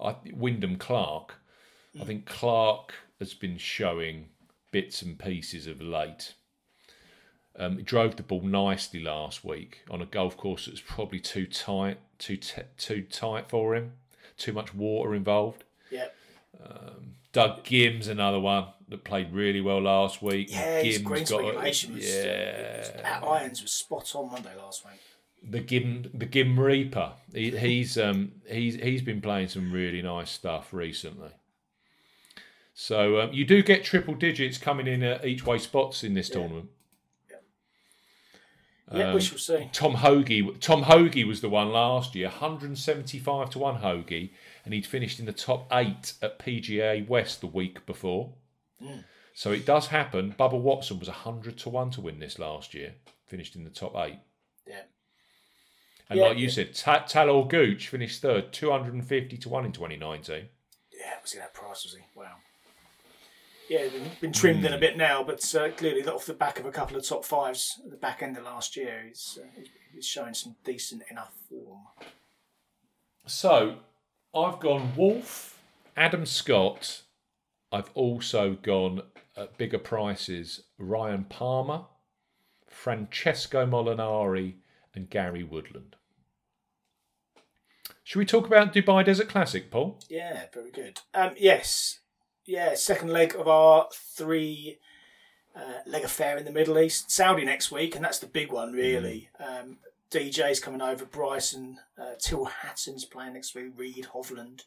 [0.02, 1.36] I, Wyndham Clark.
[2.00, 4.28] I think Clark has been showing
[4.72, 6.34] bits and pieces of late.
[7.58, 11.46] Um, he drove the ball nicely last week on a golf course that's probably too
[11.46, 13.94] tight, too t- too tight for him,
[14.38, 15.66] too much water involved.
[15.92, 16.08] Yeah.
[17.34, 20.48] Doug Ghims, another one that played really well last week.
[20.52, 25.00] Yeah, his greens a- was, yeah, was, at irons was spot on Monday last week.
[25.52, 27.14] the Ghim the Ghim Reaper.
[27.34, 31.30] He, he's um he's he's been playing some really nice stuff recently.
[32.74, 36.30] So um, you do get triple digits coming in at each way spots in this
[36.30, 36.70] tournament.
[38.92, 39.70] Yeah, Um, we shall see.
[39.72, 44.32] Tom Hoge Tom Hoge was the one last year, 175 to 1 Hoge,
[44.66, 48.34] and he'd finished in the top 8 at PGA West the week before.
[48.82, 49.00] Hmm.
[49.34, 50.36] So it does happen.
[50.38, 52.96] Bubba Watson was 100 to 1 to win this last year,
[53.28, 54.18] finished in the top 8.
[54.68, 54.82] Yeah.
[56.10, 56.52] And Yeah, like you yeah.
[56.52, 60.50] said, Ta- Talor Gooch finished third, 250 to 1 in 2019.
[60.92, 61.84] Yeah, was he that price?
[61.86, 62.04] Was he?
[62.16, 62.36] Wow.
[63.70, 66.66] Yeah, been, been trimmed in a bit now, but uh, clearly off the back of
[66.66, 69.62] a couple of top fives at the back end of last year, he's, uh,
[69.94, 71.82] he's showing some decent enough form.
[73.28, 73.76] So
[74.36, 75.60] I've gone Wolff,
[75.96, 77.04] Adam Scott.
[77.72, 79.04] I've also gone
[79.38, 81.86] at bigger prices, Ryan Palmer,
[82.68, 84.56] Francesco Molinari,
[84.96, 85.96] and Gary Woodland.
[88.04, 90.00] Should we talk about Dubai Desert Classic, Paul?
[90.10, 91.02] Yeah, very good.
[91.14, 92.00] Um, yes,
[92.46, 94.80] yeah, second leg of our three
[95.56, 97.12] uh, leg affair in the Middle East.
[97.12, 99.30] Saudi next week, and that's the big one, really.
[99.40, 99.78] Um,
[100.10, 101.06] DJ's coming over.
[101.06, 103.74] Bryson, uh, Tyrrell Hatton's playing next week.
[103.78, 104.64] Reed Hovland,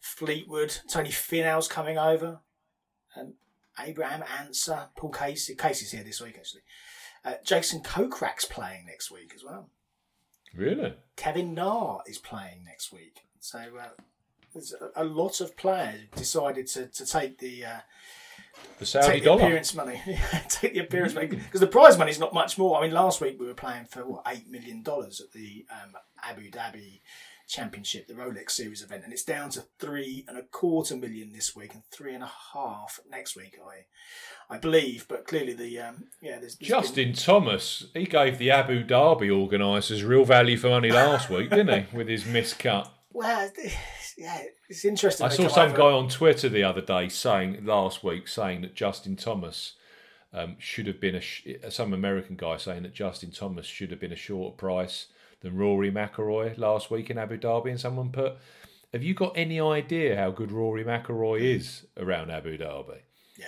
[0.00, 2.40] Fleetwood, Tony Finau's coming over.
[3.16, 3.34] Um,
[3.78, 5.54] Abraham Ancer, Paul Casey.
[5.54, 6.62] Casey's here this week, actually.
[7.24, 9.68] Uh, Jason Kokrak's playing next week as well.
[10.54, 10.94] Really?
[11.16, 13.20] Kevin Na is playing next week.
[13.40, 13.88] So uh,
[14.52, 17.80] there's a, a lot of players decided to, to take the uh,
[18.78, 20.00] The Saudi take the appearance money.
[20.48, 22.78] take the appearance money because the prize money is not much more.
[22.78, 25.92] I mean, last week we were playing for what eight million dollars at the um,
[26.22, 27.00] Abu Dhabi
[27.50, 31.56] Championship, the Rolex Series event, and it's down to three and a quarter million this
[31.56, 33.58] week and three and a half next week.
[33.64, 38.38] I, I believe, but clearly the um, yeah, there's, there's been- Justin Thomas, he gave
[38.38, 41.96] the Abu Dhabi organisers real value for money last week, didn't he?
[41.96, 42.88] With his miscut.
[43.12, 43.50] well,
[44.16, 45.26] yeah, it's interesting.
[45.26, 48.74] I saw some over- guy on Twitter the other day saying last week saying that
[48.74, 49.74] Justin Thomas
[50.32, 53.98] um, should have been a sh- some American guy saying that Justin Thomas should have
[53.98, 55.06] been a shorter price
[55.40, 58.36] than Rory McIlroy last week in Abu Dhabi, and someone put,
[58.92, 62.98] "Have you got any idea how good Rory McIlroy is around Abu Dhabi?"
[63.38, 63.46] Yeah.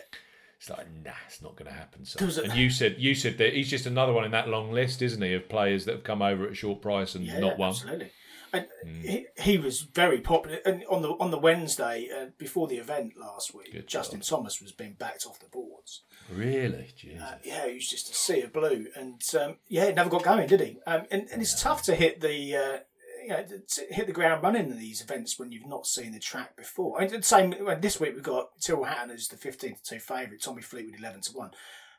[0.59, 2.05] It's like, nah, it's not going to happen.
[2.05, 2.19] So.
[2.21, 4.49] There was a- And you said you said that he's just another one in that
[4.49, 7.25] long list, isn't he, of players that have come over at a short price and
[7.27, 7.71] Yeah, not won.
[7.71, 8.13] Absolutely.
[8.53, 9.01] And Hmm.
[9.01, 10.59] he, he was very popular.
[10.67, 14.61] And on the on the Wednesday uh, before the event last week, Good Justin Thomas
[14.61, 16.03] was being backed off the boards.
[16.31, 16.93] Really?
[16.97, 17.23] Jesus.
[17.23, 20.23] Uh, yeah, he was just a sea of blue, and um, yeah, he never got
[20.25, 20.79] going, did he?
[20.87, 22.57] Um, and, and it's tough to hit the.
[22.57, 22.79] Uh,
[23.23, 26.19] you know, to hit the ground running in these events when you've not seen the
[26.19, 26.99] track before.
[27.01, 27.55] I mean, the same.
[27.61, 30.99] well, This week we've got Tyrrell Hatton as the fifteen to two favourite, Tommy Fleetwood
[30.99, 31.53] eleven to one,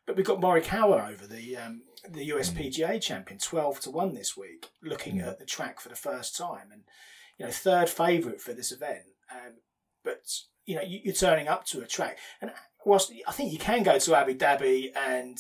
[0.06, 4.70] but we've got Morikawa over the um, the USPGA champion twelve to one this week,
[4.82, 6.84] looking at the track for the first time, and
[7.38, 9.06] you know third favourite for this event.
[9.32, 9.56] Um,
[10.04, 10.30] but
[10.66, 12.52] you know you, you're turning up to a track, and
[12.86, 15.38] whilst I think you can go to Abu Dhabi and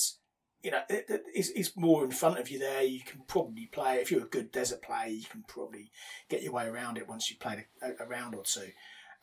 [0.61, 2.83] you know it, it, it's, it's more in front of you there.
[2.83, 5.07] You can probably play if you're a good desert player.
[5.07, 5.91] You can probably
[6.29, 8.71] get your way around it once you've played a, a round or two.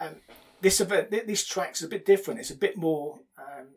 [0.00, 0.16] Um,
[0.60, 2.40] this event, this track's a bit different.
[2.40, 3.20] It's a bit more.
[3.38, 3.68] Um,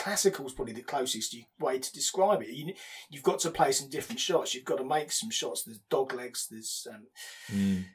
[0.00, 2.48] classical is probably the closest you, way to describe it.
[2.48, 2.72] You,
[3.10, 4.54] you've got to play some different shots.
[4.54, 5.62] You've got to make some shots.
[5.64, 6.48] There's dog legs.
[6.50, 7.06] There's, um,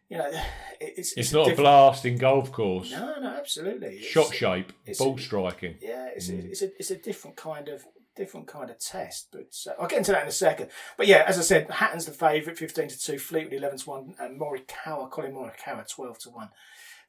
[0.09, 0.27] you know,
[0.79, 2.91] it, it's It's, a not a different- blasting golf course.
[2.91, 3.95] No, no, absolutely.
[3.97, 5.75] It's- Shot shape, it's- ball striking.
[5.81, 7.83] yeah, it's, a, it's a it's a different kind of
[8.15, 9.27] different kind of test.
[9.31, 10.69] But uh, I'll get into that in a second.
[10.97, 13.19] But yeah, as I said, Hatton's the favourite, fifteen to two.
[13.19, 16.49] Fleetwood eleven to one, and Morikawa, Collin Morikawa, twelve to one.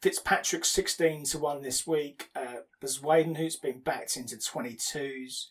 [0.01, 2.31] Fitzpatrick sixteen to one this week.
[2.35, 5.51] Uh, Waden, who's been backed into twenty twos.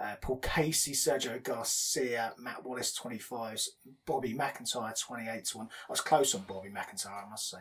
[0.00, 3.66] Uh, Paul Casey, Sergio Garcia, Matt Wallace, 25s,
[4.06, 5.66] Bobby MacIntyre, 28 to 1.
[5.66, 7.58] I was close on Bobby MacIntyre, I must say.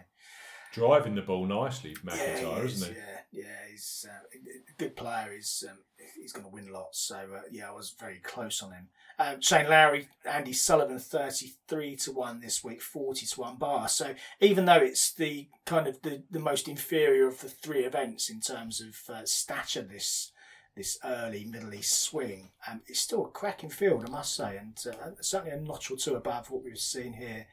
[0.74, 3.00] Driving the ball nicely, MacIntyre, yeah, is, isn't he?
[3.00, 4.38] Yeah, yeah, he's uh,
[4.70, 5.32] a good player.
[5.34, 5.78] He's um,
[6.16, 7.00] he's going to win lots.
[7.00, 8.90] So uh, yeah, I was very close on him.
[9.20, 13.88] Um, Shane Lowry, Andy Sullivan, thirty-three to one this week, forty to one bar.
[13.90, 18.30] So even though it's the kind of the, the most inferior of the three events
[18.30, 20.32] in terms of uh, stature, this
[20.76, 24.78] this early Middle East swing, um, it's still a cracking field, I must say, and
[24.88, 27.48] uh, certainly a notch or two above what we've seen here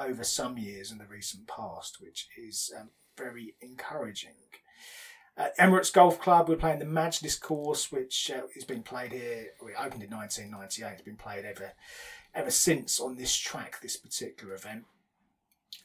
[0.00, 4.32] over some years in the recent past, which is um, very encouraging.
[5.36, 9.50] At Emirates Golf Club, we're playing the Majlis course, which uh, has been played here.
[9.64, 10.92] We opened in 1998.
[10.92, 11.74] It's been played ever,
[12.34, 14.86] ever since on this track, this particular event.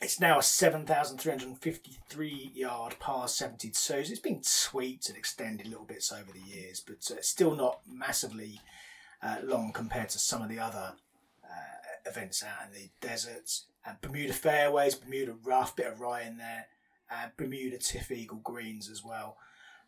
[0.01, 3.73] It's now a 7,353 yard par 72.
[3.75, 7.79] So it's been tweaked and extended little bits over the years, but uh, still not
[7.87, 8.59] massively
[9.23, 10.95] uh, long compared to some of the other
[11.43, 13.67] uh, events out in the deserts.
[13.87, 16.67] Uh, Bermuda fairways, Bermuda rough, bit of rye in there.
[17.11, 19.37] Uh, Bermuda TifEagle greens as well.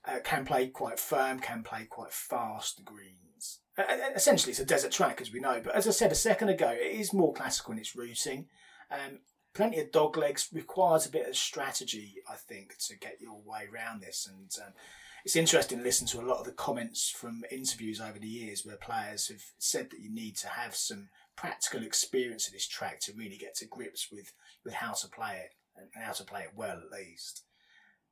[0.05, 3.59] Uh, can play quite firm, can play quite fast the greens.
[3.77, 5.59] Uh, uh, essentially, it's a desert track, as we know.
[5.63, 8.45] But as I said a second ago, it is more classical in its routing.
[8.91, 9.19] Um,
[9.53, 13.67] plenty of dog legs requires a bit of strategy, I think, to get your way
[13.71, 14.29] around this.
[14.31, 14.73] And um,
[15.25, 18.65] it's interesting to listen to a lot of the comments from interviews over the years
[18.65, 22.99] where players have said that you need to have some practical experience of this track
[23.01, 24.33] to really get to grips with,
[24.65, 27.43] with how to play it and how to play it well at least.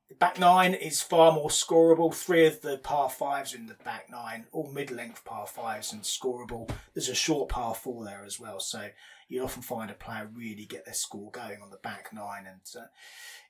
[0.08, 2.14] The back nine is far more scoreable.
[2.14, 6.02] Three of the par fives are in the back nine, all mid-length par fives and
[6.02, 6.70] scoreable.
[6.94, 8.90] There's a short par four there as well, so
[9.28, 12.60] you often find a player really get their score going on the back nine, and
[12.80, 12.86] uh,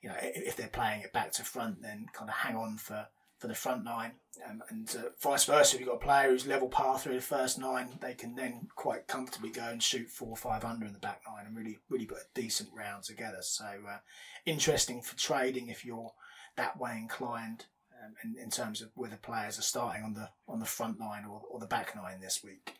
[0.00, 3.06] you know if they're playing it back to front, then kind of hang on for
[3.38, 4.12] for the front nine.
[4.48, 7.20] Um, and uh, vice versa, if you've got a player who's level par through the
[7.20, 10.92] first nine, they can then quite comfortably go and shoot four or five under in
[10.92, 13.38] the back nine and really, really put a decent round together.
[13.40, 13.98] So uh,
[14.44, 16.12] interesting for trading if you're
[16.56, 17.66] that way inclined.
[18.04, 21.24] Um, in, in terms of whether players are starting on the on the front nine
[21.24, 22.74] or, or the back nine this week,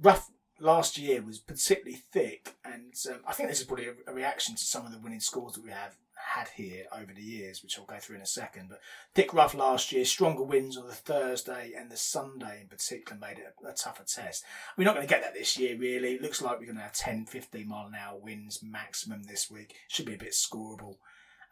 [0.00, 4.14] rough last year was particularly thick, and um, I think this is probably a, a,
[4.14, 5.96] reaction to some of the winning scores that we have
[6.26, 8.68] had here over the years, which I'll go through in a second.
[8.68, 8.80] But
[9.14, 13.38] thick rough last year, stronger winds on the Thursday and the Sunday in particular made
[13.38, 14.44] it a, a tougher test.
[14.76, 16.14] We're not going to get that this year, really.
[16.14, 19.50] It looks like we're going to have 10, 15 mile an hour winds maximum this
[19.50, 19.76] week.
[19.88, 20.96] Should be a bit scoreable.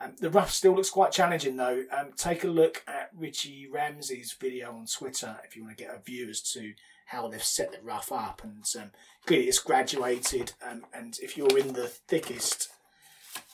[0.01, 1.85] Um, the rough still looks quite challenging though.
[1.97, 5.95] Um, take a look at Richie Ramsay's video on Twitter if you want to get
[5.95, 6.73] a view as to
[7.07, 8.43] how they've set the rough up.
[8.43, 8.91] And um,
[9.25, 10.53] clearly it's graduated.
[10.69, 12.71] Um, and if you're in the thickest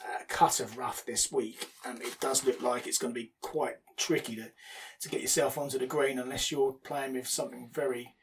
[0.05, 3.32] uh, cut of rough this week, and it does look like it's going to be
[3.40, 4.51] quite tricky to,
[5.01, 8.14] to get yourself onto the green unless you're playing with something very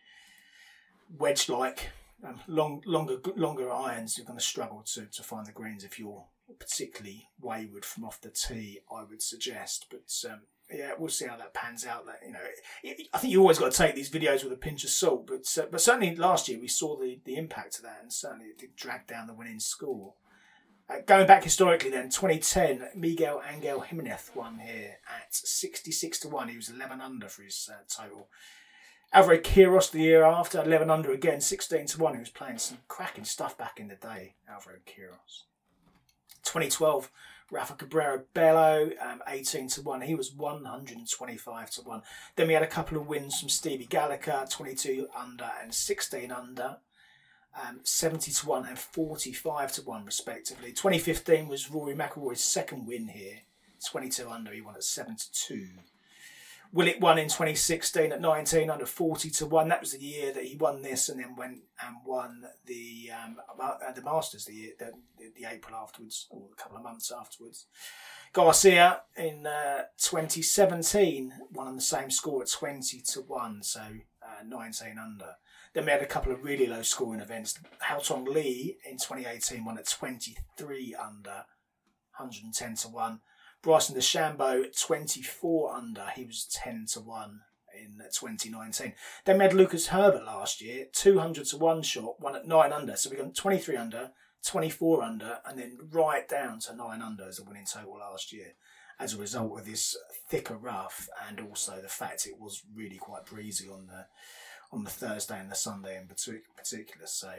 [1.17, 1.89] wedge like.
[2.25, 5.99] Um, long, longer, longer irons, you're going to struggle to, to find the greens if
[5.99, 6.25] you're
[6.59, 8.79] particularly wayward from off the tee.
[8.91, 10.41] I would suggest, but um,
[10.73, 12.05] yeah, we'll see how that pans out.
[12.05, 12.39] That you know,
[13.13, 15.27] I think you always got to take these videos with a pinch of salt.
[15.27, 18.47] But uh, but certainly last year we saw the the impact of that, and certainly
[18.47, 20.13] it did drag down the winning score.
[21.05, 26.47] Going back historically, then 2010, Miguel Angel Jimenez won here at 66 to one.
[26.47, 28.29] He was 11 under for his uh, total.
[29.11, 32.13] Alvaro Quiros the year after, 11 under again, 16 to one.
[32.13, 34.35] He was playing some cracking stuff back in the day.
[34.49, 35.43] Alvaro Quiros.
[36.43, 37.11] 2012.
[37.49, 40.01] Rafa Cabrera Bello, um, 18 to 1.
[40.01, 42.01] He was 125 to 1.
[42.35, 46.77] Then we had a couple of wins from Stevie Gallacher, 22 under and 16 under.
[47.59, 50.69] Um, 70 to 1 and 45 to 1 respectively.
[50.73, 53.39] 2015 was Rory McIlroy's second win here.
[53.83, 55.67] 22 under, he won at 7 to 2.
[56.73, 59.67] Willett won in 2016 at 19 under 40 to 1.
[59.69, 63.37] That was the year that he won this and then went and won the um,
[63.59, 67.67] uh, the Masters the, year, the, the April afterwards, or a couple of months afterwards.
[68.33, 73.81] Garcia in uh, 2017 won on the same score at 20 to 1, so
[74.21, 75.35] uh, 19 under.
[75.77, 77.59] Then we had a couple of really low scoring events.
[77.87, 81.45] Haotong Li in 2018 won at 23 under,
[82.17, 83.19] 110 to 1.
[83.61, 86.07] Bryson DeChambeau, 24 under.
[86.15, 87.41] He was 10 to 1
[87.79, 88.93] in 2019.
[89.25, 92.95] Then we had Lucas Herbert last year, 200 to 1 shot, won at 9 under.
[92.95, 94.09] So we got 23 under,
[94.47, 98.53] 24 under, and then right down to 9 under as a winning total last year
[98.99, 99.95] as a result of this
[100.27, 104.07] thicker rough and also the fact it was really quite breezy on the
[104.71, 107.05] on the Thursday and the Sunday in particular.
[107.05, 107.31] So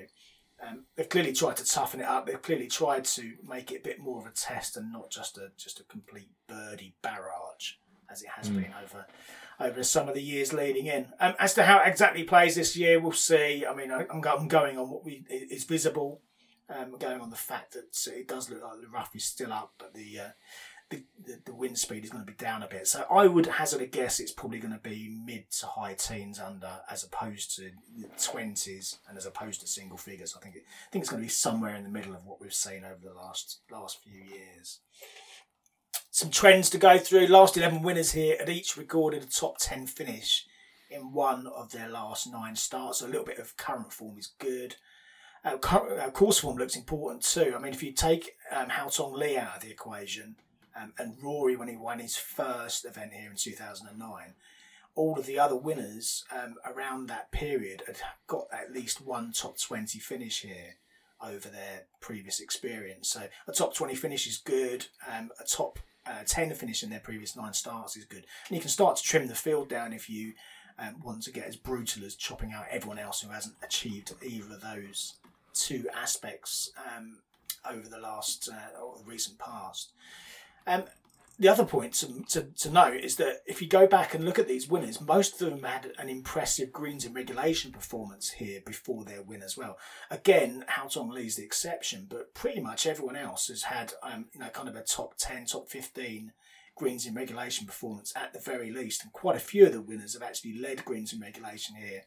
[0.66, 2.26] um, they've clearly tried to toughen it up.
[2.26, 5.38] They've clearly tried to make it a bit more of a test and not just
[5.38, 7.74] a just a complete birdie barrage
[8.10, 8.62] as it has mm.
[8.62, 9.06] been over
[9.60, 11.08] over some of the years leading in.
[11.20, 13.64] Um, as to how it exactly plays this year, we'll see.
[13.66, 16.22] I mean, I, am going on what we is visible,
[16.68, 19.74] um, going on the fact that it does look like the rough is still up,
[19.78, 20.30] but the uh,
[20.90, 22.86] the, the, the wind speed is going to be down a bit.
[22.86, 26.40] So I would hazard a guess it's probably going to be mid to high teens
[26.40, 27.70] under as opposed to
[28.22, 30.34] twenties and as opposed to single figures.
[30.36, 32.40] I think it, I think it's going to be somewhere in the middle of what
[32.40, 34.80] we've seen over the last last few years.
[36.10, 37.26] Some trends to go through.
[37.26, 40.46] Last eleven winners here had each recorded a top ten finish
[40.90, 43.00] in one of their last nine starts.
[43.00, 44.76] So a little bit of current form is good.
[45.44, 47.52] Uh, uh course form looks important too.
[47.54, 50.36] I mean, if you take um, Haotong Li out of the equation,
[50.80, 54.34] um, and Rory when he won his first event here in 2009.
[54.94, 59.58] All of the other winners um, around that period had got at least one top
[59.58, 60.76] 20 finish here
[61.22, 63.08] over their previous experience.
[63.08, 64.86] So a top 20 finish is good.
[65.12, 68.24] Um, a top uh, 10 finish in their previous nine starts is good.
[68.48, 70.32] And you can start to trim the field down if you
[70.78, 74.54] um, want to get as brutal as chopping out everyone else who hasn't achieved either
[74.54, 75.14] of those
[75.54, 77.18] two aspects um,
[77.68, 79.92] over the last uh, or the recent past.
[80.68, 80.84] Um,
[81.40, 84.40] the other point to, to, to note is that if you go back and look
[84.40, 89.04] at these winners, most of them had an impressive greens in regulation performance here before
[89.04, 89.78] their win as well.
[90.10, 94.48] Again, Haotong Li's the exception, but pretty much everyone else has had um, you know
[94.48, 96.32] kind of a top ten, top fifteen
[96.74, 100.14] greens in regulation performance at the very least, and quite a few of the winners
[100.14, 102.02] have actually led greens in regulation here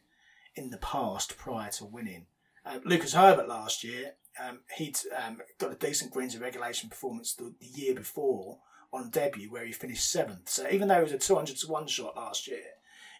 [0.54, 2.26] in the past prior to winning.
[2.66, 7.34] Uh, Lucas Herbert last year um, he'd um, got a decent greens and regulation performance
[7.34, 8.58] the, the, year before
[8.92, 10.48] on debut, where he finished seventh.
[10.48, 12.62] So even though he was a 200 to 1 shot last year,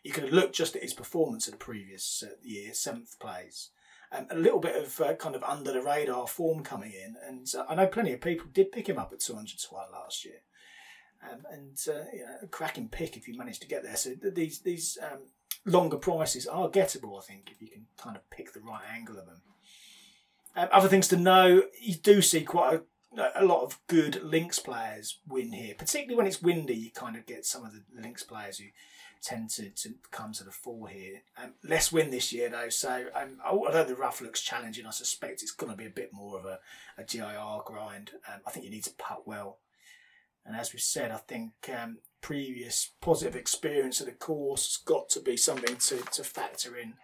[0.03, 3.71] you could have looked just at his performance of the previous uh, year, seventh place.
[4.11, 7.47] Um, a little bit of uh, kind of under the radar form coming in, and
[7.57, 10.25] uh, I know plenty of people did pick him up at 200 to 1 last
[10.25, 10.41] year.
[11.31, 13.97] um, and uh, you know, a cracking pick if you manage to get there.
[13.97, 15.21] So th- these these um,
[15.65, 19.19] longer prices are gettable, I think, if you can kind of pick the right angle
[19.19, 19.43] of them.
[20.55, 22.83] Um, other things to know: you do see quite a
[23.35, 26.75] a lot of good links players win here, particularly when it's windy.
[26.75, 28.67] You kind of get some of the links players who
[29.23, 31.23] tend to, to come to the fore here.
[31.43, 35.43] Um, less wind this year though, so um, although the rough looks challenging, I suspect
[35.43, 36.59] it's going to be a bit more of a,
[36.99, 38.13] a GIR grind.
[38.29, 39.59] Um, I think you need to putt well,
[40.45, 45.09] and as we said, I think um, previous positive experience of the course has got
[45.11, 46.95] to be something to, to factor in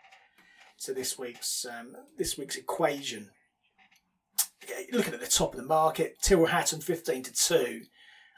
[0.80, 3.30] to this week's um, this week's equation
[4.92, 7.80] looking at the top of the market, Tyrrell Hatton 15 to 2.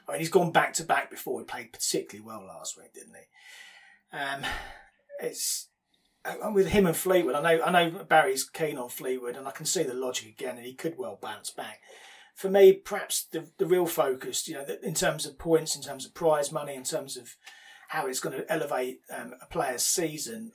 [0.07, 1.39] I mean, he's gone back to back before.
[1.39, 4.17] He played particularly well last week, didn't he?
[4.17, 4.43] Um,
[5.21, 5.67] it's
[6.25, 7.35] uh, with him and Fleetwood.
[7.35, 10.57] I know, I know Barry's keen on Fleetwood, and I can see the logic again,
[10.57, 11.81] and he could well bounce back.
[12.35, 16.05] For me, perhaps the the real focus, you know, in terms of points, in terms
[16.05, 17.35] of prize money, in terms of
[17.89, 20.53] how it's going to elevate um, a player's season,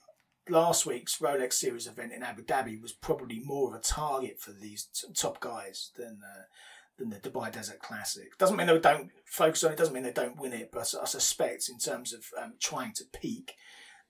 [0.49, 4.53] last week's Rolex Series event in Abu Dhabi was probably more of a target for
[4.53, 6.43] these t- top guys than uh,
[6.99, 8.37] than the Dubai Desert Classic.
[8.39, 9.79] Doesn't mean they don't focus on it.
[9.79, 10.71] Doesn't mean they don't win it.
[10.73, 13.55] But I suspect in terms of um, trying to peak,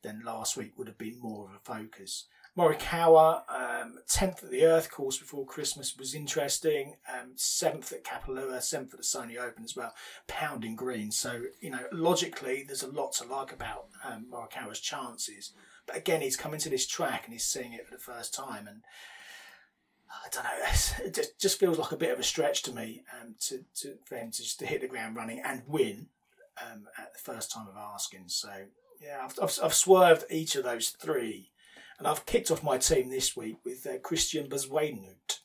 [0.03, 2.27] then last week would have been more of a focus.
[2.57, 6.95] Morikawa, um, 10th at the Earth course before Christmas was interesting.
[7.07, 9.93] Um, 7th at Kapalua, 7th at the Sony Open as well,
[10.27, 11.11] pounding green.
[11.11, 15.53] So, you know, logically, there's a lot to like about um, Morikawa's chances.
[15.87, 18.67] But again, he's coming to this track and he's seeing it for the first time,
[18.67, 18.83] and
[20.11, 21.07] I don't know.
[21.07, 23.95] It just, just feels like a bit of a stretch to me um, to, to
[24.05, 26.09] for him to just to hit the ground running and win
[26.61, 28.25] um, at the first time of asking.
[28.27, 28.49] So
[29.01, 31.51] yeah, I've, I've, I've, swerved each of those three,
[31.99, 35.41] and I've kicked off my team this week with uh, Christiaan Bezuidenhout.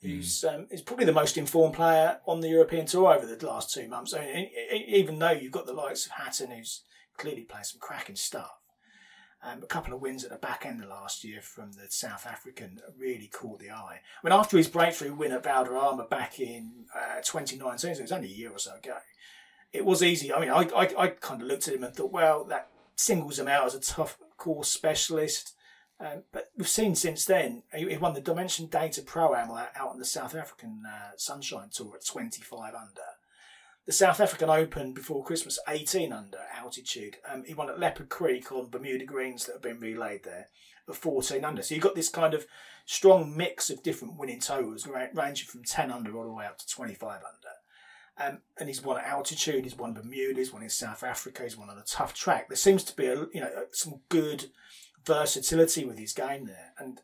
[0.00, 3.74] Who's um, is probably the most informed player on the European Tour over the last
[3.74, 4.14] two months.
[4.14, 4.50] I mean,
[4.86, 6.82] even though you've got the likes of Hatton, who's
[7.16, 8.57] clearly playing some cracking stuff,
[9.42, 12.26] um, a couple of wins at the back end of last year from the South
[12.26, 14.00] African really caught the eye.
[14.00, 18.12] I mean, after his breakthrough win at Valderrama back in uh, 2019, so it was
[18.12, 18.96] only a year or so ago,
[19.72, 20.32] it was easy.
[20.32, 23.38] I mean, I, I, I kind of looked at him and thought, well, that singles
[23.38, 25.54] him out as a tough course specialist.
[26.00, 29.98] Um, but we've seen since then, he, won the Dimension Data Pro Am out on
[29.98, 33.02] the South African uh, Sunshine Tour at 25 under
[33.88, 37.16] the South African Open before Christmas, 18 under altitude.
[37.26, 40.48] Um, he won at Leopard Creek on Bermuda Greens that have been relayed there
[40.86, 41.62] at 14 under.
[41.62, 42.44] So you've got this kind of
[42.84, 46.68] strong mix of different winning totals ranging from 10 under all the way up to
[46.68, 48.28] 25 under.
[48.30, 51.56] Um, and he's won at altitude, he's won Bermuda, he's won in South Africa, he's
[51.56, 52.48] won on a tough track.
[52.48, 54.50] There seems to be a, you know some good
[55.06, 56.74] versatility with his game there.
[56.78, 57.00] And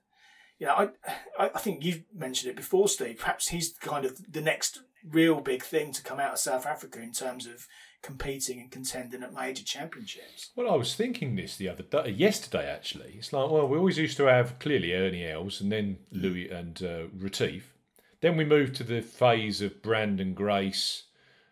[0.58, 0.90] you know,
[1.38, 3.20] I I think you've mentioned it before, Steve.
[3.20, 4.80] Perhaps he's kind of the next
[5.10, 7.66] real big thing to come out of South Africa in terms of
[8.02, 10.50] competing and contending at major championships.
[10.54, 13.14] Well, I was thinking this the other day, yesterday actually.
[13.16, 16.82] It's like, well, we always used to have clearly Ernie Els and then Louis and
[16.82, 17.72] uh, Retief.
[18.20, 21.04] Then we moved to the phase of Branden Grace,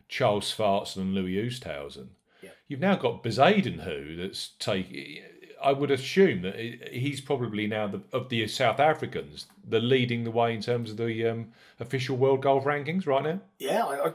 [0.09, 2.09] Charl Schwartzel and Louis Oosthuizen.
[2.43, 2.51] Yeah.
[2.69, 5.23] You've now got Bezuidenhout that's taking
[5.63, 6.57] I would assume that
[6.91, 10.97] he's probably now the, of the South Africans, the leading the way in terms of
[10.97, 11.49] the um,
[11.81, 13.41] official world golf rankings right now.
[13.59, 14.13] Yeah, I, I,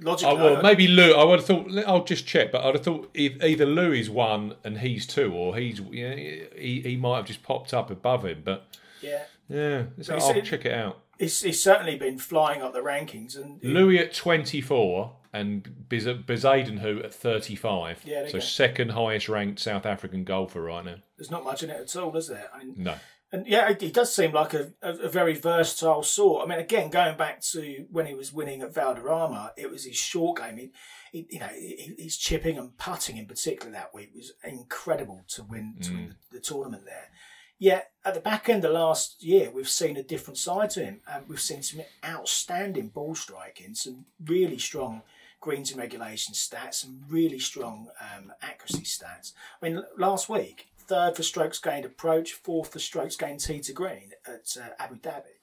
[0.00, 0.36] logically.
[0.36, 1.14] Oh, well, maybe Lou.
[1.14, 1.70] I would have thought.
[1.86, 5.56] I'll just check, but I'd have thought either Lou is one and he's two, or
[5.56, 8.42] he's you know, he he might have just popped up above him.
[8.44, 8.66] But
[9.00, 11.00] yeah, yeah, so I'll check it out.
[11.18, 16.06] He's, he's certainly been flying up the rankings, and Louis at twenty four and Biz-
[16.06, 18.02] Bezuidenhout at 35.
[18.04, 20.96] Yeah, so second highest ranked South African golfer right now.
[21.16, 22.48] There's not much in it at all, is there?
[22.54, 22.94] I mean, no.
[23.30, 26.46] And yeah, he does seem like a, a, very versatile sort.
[26.46, 29.96] I mean, again, going back to when he was winning at Valderrama, it was his
[29.96, 30.56] short game.
[30.56, 30.70] He,
[31.12, 35.44] he you know, he, he's chipping and putting in particular that week was incredible to
[35.44, 35.94] win to mm.
[35.94, 37.10] win the, the tournament there.
[37.58, 41.00] Yet at the back end of last year, we've seen a different side to him,
[41.10, 45.02] and we've seen some outstanding ball striking, some really strong
[45.40, 49.32] greens and regulation stats, some really strong um, accuracy stats.
[49.62, 53.72] I mean, last week, third for strokes gained approach, fourth for strokes gained tee to
[53.72, 55.38] green at uh, Abu Dhabi.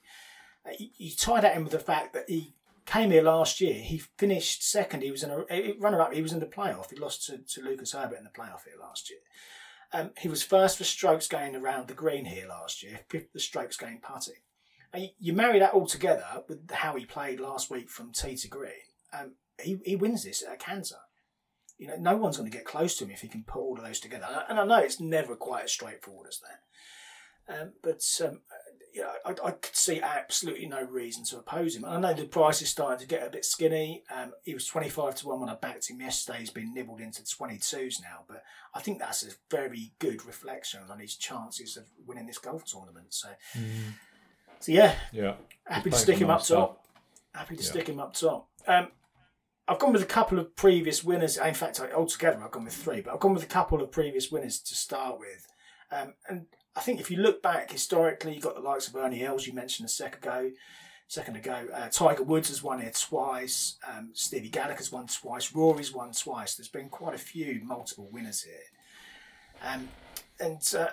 [0.66, 2.54] Uh, you, you tie that in with the fact that he
[2.86, 3.76] came here last year.
[3.76, 5.02] He finished second.
[5.02, 6.14] He was in a runner up.
[6.14, 6.92] He was in the playoff.
[6.92, 9.20] He lost to, to Lucas Herbert in the playoff here last year.
[9.94, 13.40] Um, he was first for strokes gained around the green here last year, fifth for
[13.40, 14.36] strokes gained putting.
[14.94, 18.48] And you, marry that all together with how he played last week from tee to
[18.48, 18.72] green.
[19.18, 20.98] Um, he, he wins this at Kansas.
[21.78, 23.78] You know, no one's going to get close to him if he can put all
[23.78, 24.26] of those together.
[24.48, 26.60] And I know it's never quite as straightforward as that.
[27.62, 28.40] Um, but um,
[28.94, 31.84] you know, I, I could see absolutely no reason to oppose him.
[31.84, 34.04] And I know the price is starting to get a bit skinny.
[34.16, 36.40] Um, he was 25 to 1 when I backed him yesterday.
[36.40, 38.24] He's been nibbled into 22s now.
[38.26, 38.44] But
[38.74, 43.08] I think that's a very good reflection on his chances of winning this golf tournament.
[43.14, 43.28] So,
[44.62, 45.34] so yeah, Yeah.
[45.68, 46.86] happy to stick him up top.
[47.34, 47.70] Happy to Yeah.
[47.70, 48.48] stick him up top.
[48.66, 48.88] Um,
[49.68, 51.38] I've gone with a couple of previous winners.
[51.38, 54.32] In fact, altogether, I've gone with three, but I've gone with a couple of previous
[54.32, 55.48] winners to start with.
[55.92, 56.46] Um, and
[56.76, 59.54] I think if you look back historically, you've got the likes of Ernie Els, you
[59.54, 60.52] mentioned a second ago.
[61.08, 63.78] Second ago, uh, Tiger Woods has won here twice.
[63.88, 65.54] Um, Stevie Gallacher's won twice.
[65.54, 66.56] Rory's won twice.
[66.56, 68.56] There's been quite a few multiple winners here.
[69.64, 69.90] Um,
[70.40, 70.88] and uh,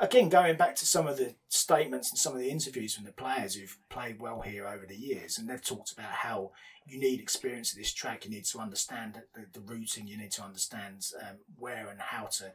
[0.00, 3.12] again, going back to some of the statements and some of the interviews from the
[3.12, 6.52] players who've played well here over the years, and they've talked about how
[6.86, 8.24] you need experience of this track.
[8.24, 10.06] You need to understand the, the routing.
[10.06, 12.52] You need to understand um, where and how to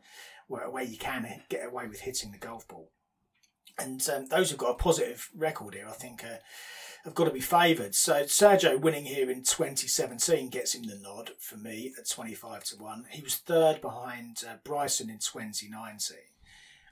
[0.47, 2.91] where, where you can get away with hitting the golf ball.
[3.77, 6.38] And um, those who've got a positive record here, I think, uh,
[7.03, 7.95] have got to be favoured.
[7.95, 12.75] So Sergio winning here in 2017 gets him the nod for me at 25 to
[12.77, 13.05] 1.
[13.09, 16.17] He was third behind uh, Bryson in 2019.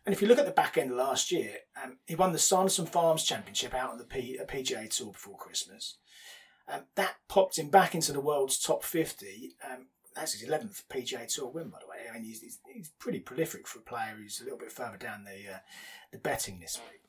[0.06, 2.40] And if you look at the back end of last year, um, he won the
[2.40, 5.98] Sanderson Farms Championship out on the P- PGA Tour before Christmas.
[6.72, 9.56] Um, that popped him back into the world's top 50.
[9.70, 11.98] Um, that's his 11th PGA Tour win, by the way.
[12.10, 14.98] I mean, he's, he's, he's pretty prolific for a player who's a little bit further
[14.98, 15.60] down the uh,
[16.12, 17.02] the betting this week.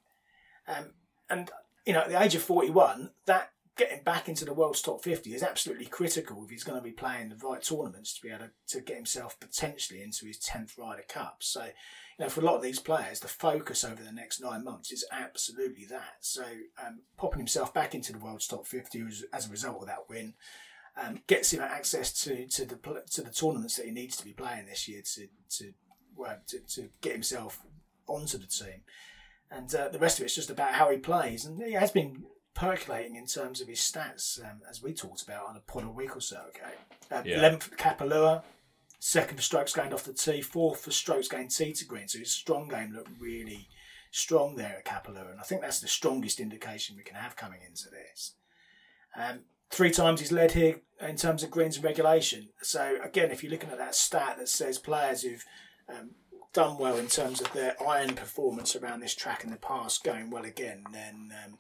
[0.68, 0.92] Um,
[1.28, 1.50] and
[1.86, 5.34] you know, at the age of 41, that getting back into the world's top 50
[5.34, 8.44] is absolutely critical if he's going to be playing the right tournaments to be able
[8.44, 11.38] to, to get himself potentially into his 10th Ryder Cup.
[11.40, 11.68] So,
[12.20, 15.04] know, for a lot of these players, the focus over the next nine months is
[15.12, 16.16] absolutely that.
[16.20, 16.44] So,
[16.84, 20.08] um, popping himself back into the world's top 50 as, as a result of that
[20.08, 20.34] win
[21.00, 22.76] um, gets him access to, to the
[23.12, 25.72] to the tournaments that he needs to be playing this year to to
[26.16, 27.60] well, to, to get himself
[28.06, 28.82] onto the team.
[29.50, 31.44] And uh, the rest of it's just about how he plays.
[31.44, 35.46] And he has been percolating in terms of his stats, um, as we talked about
[35.48, 36.70] on a pod a week or so ago.
[37.10, 37.38] Uh, Yeah.
[37.38, 38.42] 11th for Kapalua,
[39.00, 42.06] second for strokes gained off the tee, fourth for strokes gained tee to green.
[42.06, 43.68] So his strong game looked really
[44.12, 45.30] strong there at Kapalua.
[45.32, 48.34] And I think that's the strongest indication we can have coming into this.
[49.16, 49.40] Um,
[49.70, 52.50] three times he's led here in terms of greens and regulation.
[52.60, 55.44] So again, if you're looking at that stat that says players who've
[55.88, 56.10] um,
[56.52, 60.30] done well in terms of their iron performance around this track in the past going
[60.30, 61.56] well again, then um,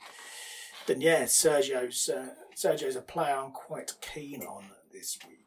[0.86, 5.39] then yeah, Sergio's uh, Sergio's a player I'm quite keen on this week.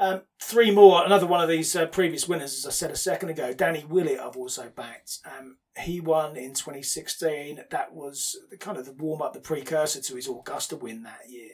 [0.00, 1.04] Um, three more.
[1.04, 4.18] Another one of these uh, previous winners, as I said a second ago, Danny Willett.
[4.18, 5.18] I've also backed.
[5.26, 7.64] Um, he won in 2016.
[7.70, 11.28] That was the kind of the warm up, the precursor to his Augusta win that
[11.28, 11.50] year.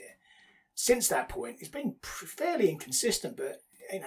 [0.76, 4.06] Since that point, he's been fairly inconsistent, but you know,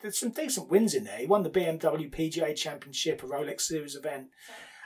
[0.00, 1.18] there's some decent wins in there.
[1.18, 4.28] He won the BMW PGA Championship, a Rolex Series event.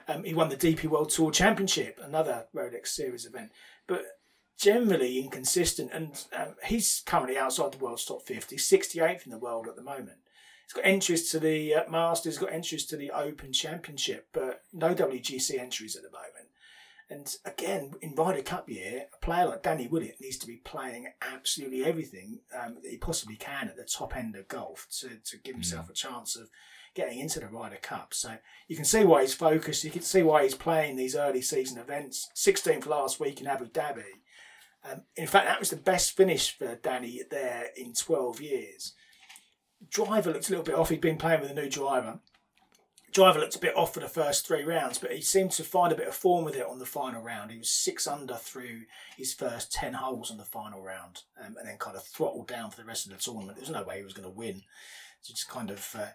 [0.08, 3.50] Um, he won the DP World Tour Championship, another Rolex Series event.
[3.86, 4.02] But
[4.58, 9.66] generally inconsistent, and um, he's currently outside the world's top 50, 68th in the world
[9.68, 10.18] at the moment.
[10.66, 14.94] He's got entries to the uh, Masters, got entries to the Open Championship, but no
[14.94, 16.48] WGC entries at the moment.
[17.10, 21.08] And again, in Ryder Cup year, a player like Danny Willett needs to be playing
[21.20, 25.36] absolutely everything um, that he possibly can at the top end of golf to, to
[25.38, 26.48] give himself a chance of
[26.94, 28.14] getting into the Ryder Cup.
[28.14, 28.36] So
[28.68, 29.84] you can see why he's focused.
[29.84, 32.30] You can see why he's playing these early season events.
[32.34, 34.04] 16th last week in Abu Dhabi.
[34.90, 38.92] Um, in fact, that was the best finish for Danny there in 12 years.
[39.90, 40.90] Driver looked a little bit off.
[40.90, 42.20] He'd been playing with a new driver.
[43.12, 45.92] Driver looked a bit off for the first three rounds, but he seemed to find
[45.92, 47.52] a bit of form with it on the final round.
[47.52, 48.82] He was six under through
[49.16, 52.70] his first 10 holes on the final round um, and then kind of throttled down
[52.70, 53.56] for the rest of the tournament.
[53.56, 54.62] There was no way he was going to win.
[55.20, 56.08] So just kind of uh,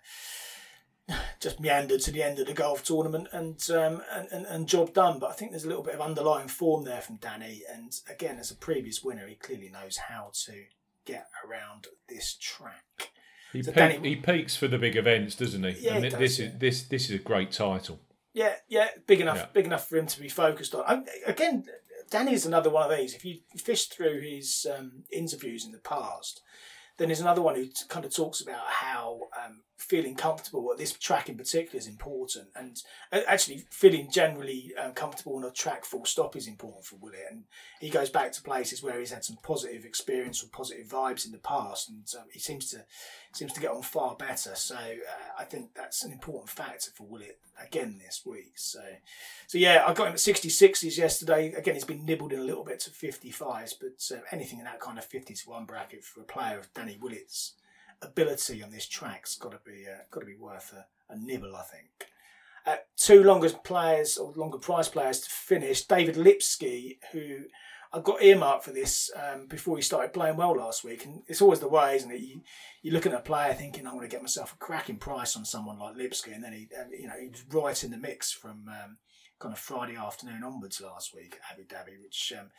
[1.40, 4.94] just meandered to the end of the golf tournament and, um, and, and and job
[4.94, 5.19] done.
[5.19, 7.64] But I think there's a little bit of underlying form there from Danny.
[7.73, 10.53] And again, as a previous winner, he clearly knows how to
[11.06, 13.11] get around this track.
[13.53, 15.76] He, So peak- Danny- he peaks for the big events, doesn't he?
[15.80, 16.45] Yeah, and he does, this yeah.
[16.48, 17.99] is this this is a great title.
[18.34, 19.45] Yeah, yeah, big enough, Yeah.
[19.53, 20.84] big enough for him to be focused on.
[20.86, 21.65] Um, again,
[22.11, 23.15] Danny's another one of these.
[23.15, 26.41] If you fish through his um, interviews in the past,
[26.98, 30.91] then there's another one who kind of talks about how um, feeling comfortable at this
[30.91, 35.85] track in particular is important, and uh, actually feeling generally um, comfortable on a track
[35.85, 37.27] full stop is important for Willett.
[37.31, 37.45] And
[37.80, 41.31] he goes back to places where he's had some positive experience or positive vibes in
[41.31, 42.84] the past, and um, he seems to
[43.34, 44.53] seems to get on far better.
[44.56, 48.53] So uh, I think that's an important factor for Willett again this week.
[48.56, 48.81] So,
[49.47, 51.53] so yeah, I got him at 66s yesterday.
[51.53, 54.80] Again, he's been nibbled in a little bit to 55s, but uh, anything in that
[54.80, 57.53] kind of 50 to one bracket for a player of Danny Willett's
[58.01, 61.55] ability on this track's got to be uh, got to be worth a, a nibble,
[61.55, 62.07] I think.
[62.65, 65.85] Uh, two longer players or longer prize players to finish.
[65.85, 67.45] David Lipsky, who
[67.91, 71.41] I got earmarked for this um, before he started playing well last week, and it's
[71.41, 72.21] always the way, isn't it?
[72.21, 72.41] You,
[72.84, 75.45] you're looking at a player thinking, "I'm going to get myself a cracking price on
[75.45, 78.31] someone like Lipsky," and then he, uh, you know, he was right in the mix
[78.31, 78.97] from um,
[79.39, 82.49] kind of Friday afternoon onwards last week, Abu Dhabi, which um,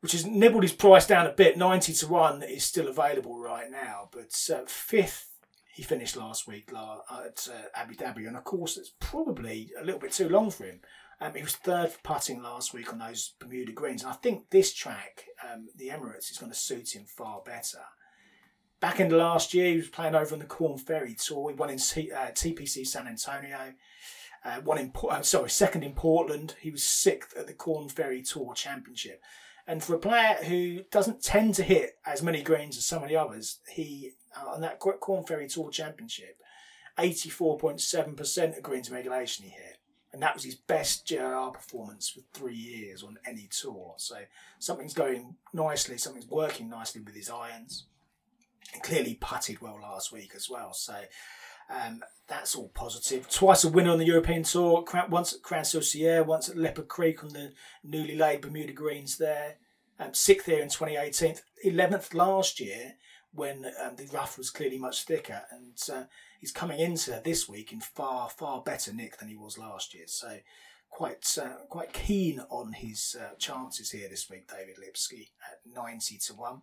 [0.00, 1.56] which has nibbled his price down a bit.
[1.56, 5.30] Ninety to one is still available right now, but uh, fifth
[5.72, 10.00] he finished last week at uh, Abu Dhabi, and of course it's probably a little
[10.00, 10.80] bit too long for him.
[11.20, 14.50] Um, he was third for putting last week on those Bermuda greens, and I think
[14.50, 17.80] this track, um, the Emirates, is going to suit him far better.
[18.80, 21.50] Back in the last year, he was playing over on the Corn Ferry Tour.
[21.50, 23.74] He won in uh, TPC San Antonio,
[24.44, 26.56] uh, one in uh, sorry second in Portland.
[26.60, 29.22] He was sixth at the Corn Ferry Tour Championship.
[29.66, 33.08] And for a player who doesn't tend to hit as many greens as some of
[33.08, 36.36] the others, he uh, on that Corn Ferry Tour Championship,
[36.98, 39.80] 84.7% of greens regulation he hit
[40.12, 43.94] and that was his best GIR performance for three years on any tour.
[43.96, 44.16] So
[44.58, 47.84] something's going nicely, something's working nicely with his irons.
[48.72, 50.72] And clearly putted well last week as well.
[50.72, 50.94] So
[51.70, 53.28] um, that's all positive.
[53.28, 57.30] Twice a winner on the European Tour, once at Crans-sur-Sierre, once at Leopard Creek on
[57.30, 57.52] the
[57.82, 59.56] newly laid Bermuda Greens there.
[59.98, 61.36] Um, sixth here in 2018,
[61.66, 62.94] 11th last year
[63.32, 65.42] when um, the rough was clearly much thicker.
[65.50, 66.04] And uh,
[66.40, 70.04] he's coming into this week in far far better nick than he was last year.
[70.06, 70.38] So
[70.88, 76.18] quite uh, quite keen on his uh, chances here this week, David Lipsky at ninety
[76.26, 76.62] to one.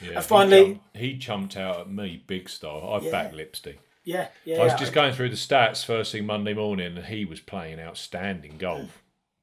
[0.00, 2.82] Yeah, and finally, he jumped, he jumped, out at me big star.
[2.98, 3.10] I yeah.
[3.10, 3.78] backed Lipsky.
[4.06, 4.60] Yeah, yeah.
[4.60, 7.40] I was yeah, just going through the stats first thing Monday morning, and he was
[7.40, 9.02] playing outstanding golf.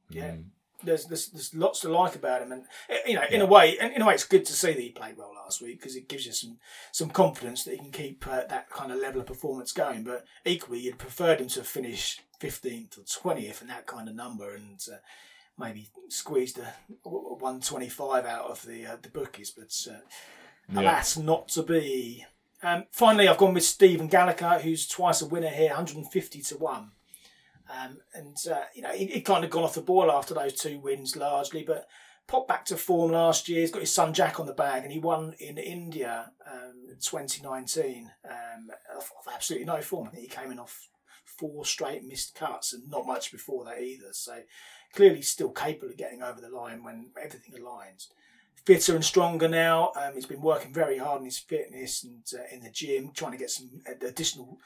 [0.09, 0.45] Yeah, mm
[0.83, 3.45] there's, there's there's lots to like about him, and eh, you know, in yeah.
[3.45, 5.79] a way, in a way, it's good to see that he played well last week
[5.79, 6.57] because it gives you some
[6.91, 10.03] some confidence that he can keep uh, that kind of level of performance going.
[10.03, 14.53] But equally, you'd preferred him to finish fifteenth or twentieth and that kind of number,
[14.53, 14.97] and uh,
[15.57, 16.73] maybe squeezed a
[17.09, 19.51] one twenty five out of the uh, the bookies.
[19.51, 19.99] But uh,
[20.71, 20.81] yeah.
[20.81, 22.25] alas, not to be.
[22.63, 26.91] Um, finally, I've gone with Stephen Gallacher, who's twice a winner here, 150 to 1.
[27.69, 30.53] Um, and uh, you know he, he kind of gone off the ball after those
[30.53, 31.87] two wins largely, but
[32.27, 33.61] popped back to form last year.
[33.61, 38.11] He's got his son Jack on the bag, and he won in India um, 2019
[38.29, 40.07] um, of, absolutely no form.
[40.07, 40.89] I think he came in off
[41.25, 44.09] four straight missed cuts and not much before that either.
[44.11, 44.39] So
[44.93, 48.07] clearly still capable of getting over the line when everything aligns.
[48.65, 49.91] Fitter and stronger now.
[49.99, 53.33] Um, he's been working very hard on his fitness and uh, in the gym, trying
[53.33, 53.69] to get some
[54.01, 54.57] additional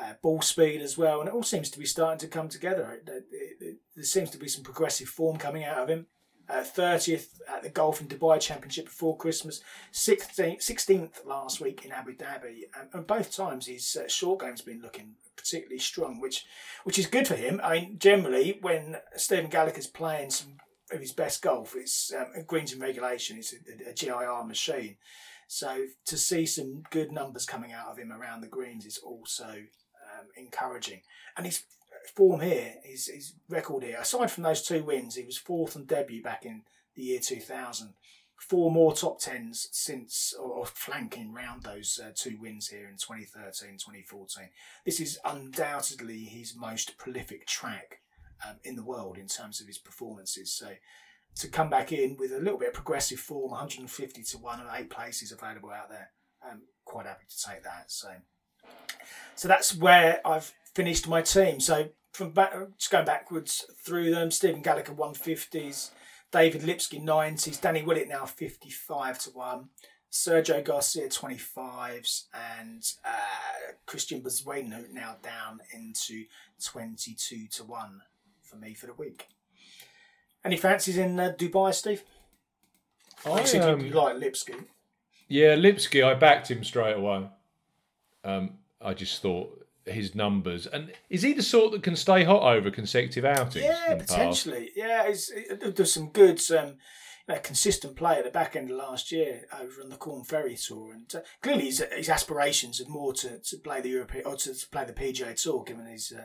[0.00, 3.00] uh, ball speed as well, and it all seems to be starting to come together.
[3.06, 3.24] It, it,
[3.60, 6.06] it, there seems to be some progressive form coming out of him.
[6.48, 9.60] Uh, 30th at the Golf in Dubai Championship before Christmas,
[9.92, 14.62] 16th, 16th last week in Abu Dhabi, and, and both times his uh, short game's
[14.62, 16.46] been looking particularly strong, which
[16.84, 17.60] which is good for him.
[17.62, 20.56] I mean, generally when Stephen Gallacher's playing some
[20.92, 24.96] of his best golf, it's um, greens in regulation, it's a, a GIR machine.
[25.46, 29.48] So to see some good numbers coming out of him around the greens is also
[29.48, 31.00] um, encouraging.
[31.36, 31.64] And his
[32.14, 35.86] form here, his, his record here, aside from those two wins, he was fourth on
[35.86, 36.62] debut back in
[36.94, 37.94] the year 2000.
[38.36, 43.78] Four more top tens since, or, flanking round those uh, two wins here in 2013,
[43.78, 44.50] 2014.
[44.86, 48.00] This is undoubtedly his most prolific track
[48.46, 50.52] um, in the world in terms of his performances.
[50.52, 50.68] So
[51.36, 54.68] to come back in with a little bit of progressive form, 150 to one and
[54.74, 56.10] eight places available out there.
[56.42, 57.84] I'm quite happy to take that.
[57.88, 58.08] So
[59.34, 61.60] so that's where I've finished my team.
[61.60, 65.90] So from back, just going backwards through them, Stephen Gallacher 150s,
[66.32, 69.68] David Lipsky 90s, Danny Willett now 55 to 1,
[70.10, 76.24] Sergio Garcia 25s, and uh, Christiaan Bezuidenhout now down into
[76.64, 78.00] 22 to 1
[78.48, 79.28] for me for the week.
[80.44, 82.02] Any fancies in uh, Dubai, Steve?
[83.26, 84.54] I, said um, you like Lipsky.
[85.28, 87.28] Yeah, Lipsky, I backed him straight away.
[88.24, 90.66] Um, I just thought his numbers.
[90.66, 93.64] And is he the sort that can stay hot over consecutive outings?
[93.64, 94.70] Yeah, potentially.
[94.76, 96.76] Yeah, it, there's some good, um,
[97.26, 100.24] you know, consistent play at the back end of last year over on the Corn
[100.24, 104.26] Ferry Tour, and uh, clearly his, his aspirations are more to, to play the European
[104.26, 106.12] or to, to play the PGA Tour, given his.
[106.16, 106.24] Uh,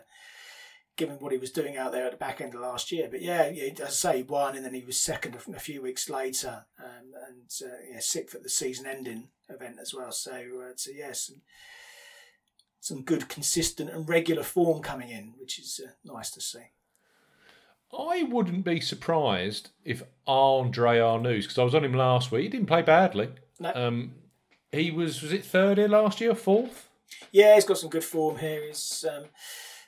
[0.95, 3.21] given what he was doing out there at the back end of last year, but
[3.21, 6.65] yeah, as I say, he won, and then he was second a few weeks later,
[6.79, 10.11] um, and uh, yeah, sixth at the season-ending event as well.
[10.11, 11.39] So, uh, so yes, yeah,
[12.79, 16.65] some good, consistent, and regular form coming in, which is uh, nice to see.
[17.97, 22.49] I wouldn't be surprised if Andre Arnaus, because I was on him last week, he
[22.49, 23.29] didn't play badly.
[23.59, 23.71] No.
[23.73, 24.15] Um,
[24.71, 26.89] he was, was it third here last year, fourth?
[27.31, 28.67] Yeah, he's got some good form here.
[28.67, 29.25] He's, um,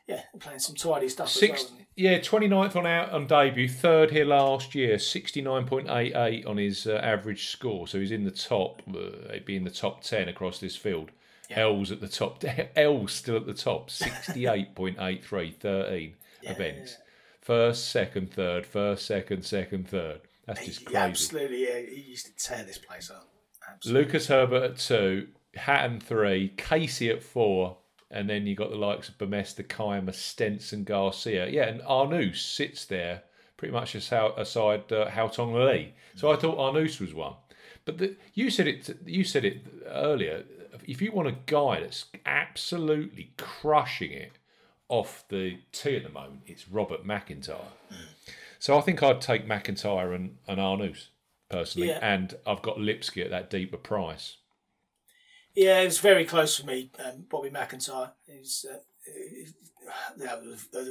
[0.08, 1.80] yeah, playing some tidy stuff Six, as well.
[1.96, 7.48] yeah, 29th on out on debut, third here last year, 69.88 on his uh, average
[7.48, 7.88] score.
[7.88, 11.12] So he's in the top, uh, he'd be in the top 10 across this field.
[11.52, 12.44] Els at the top,
[12.76, 16.14] Els still at the top, 68.83, 13
[16.44, 16.98] events.
[17.42, 20.22] First, second, third, first, second, second, third.
[20.48, 20.98] That's just crazy.
[20.98, 21.80] Absolutely, yeah.
[21.82, 23.28] He used to tear this place up.
[23.72, 24.04] Absolutely.
[24.04, 27.78] Lucas Herbert at two, Hatton three, Casey at four,
[28.12, 31.48] and then you got the likes of Bemesta, Kayama, Stenson, Garcia.
[31.48, 33.24] Yeah, and Arnaus sits there
[33.58, 35.94] pretty much aside, aside uh, Haotong Li.
[36.16, 37.34] So I thought Arnaus was one.
[37.86, 38.98] But the, you said it.
[39.06, 40.44] You said it earlier.
[40.88, 44.34] If you want a guy that's absolutely crushing it
[44.90, 47.58] off the tee at the moment, it's Robert MacIntyre.
[48.60, 51.08] So I think I'd take MacIntyre and, and Arnaus
[51.50, 52.00] personally, Yeah.
[52.02, 54.38] and I've got Lipsky at that deeper price.
[55.56, 56.92] Yeah, it was very close for me.
[57.04, 58.12] Um, Bobby MacIntyre.
[58.28, 59.48] He's, uh, he-
[60.18, 60.42] there,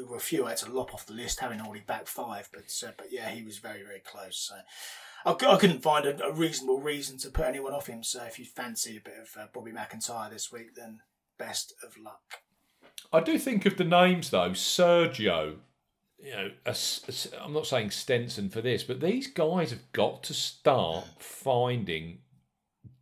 [0.08, 2.48] were a few I had to lop off the list, having already backed five.
[2.52, 4.36] But uh, but yeah, he was very very close.
[4.38, 4.54] So
[5.26, 8.02] I, I couldn't find a, a reasonable reason to put anyone off him.
[8.04, 11.00] So if you fancy a bit of uh, Bobby MacIntyre this week, then
[11.38, 12.22] best of luck.
[13.12, 15.56] I do think of the names though, Sergio.
[16.18, 20.22] You know, s- a I'm not saying Stenson for this, but these guys have got
[20.24, 22.18] to start finding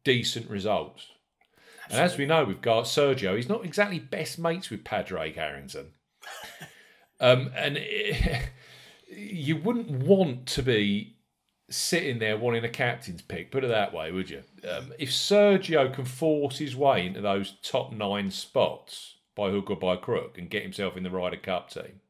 [0.05, 1.07] decent results.
[1.91, 3.37] And as we know, we've got Sergio.
[3.37, 5.93] He's not exactly best mates with Padraig Harrington.
[7.21, 7.79] um, and
[9.09, 11.17] you wouldn't want to be
[11.69, 13.51] sitting there wanting a captain's pick.
[13.51, 14.43] Put it that way, would you?
[14.69, 19.77] Um, if Sergio can force his way into those top nine spots by hook or
[19.77, 22.01] by crook and get himself in the Ryder Cup team,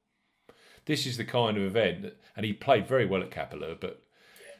[0.86, 2.02] this is the kind of event.
[2.02, 4.02] That, and he played very well at Kapalua, but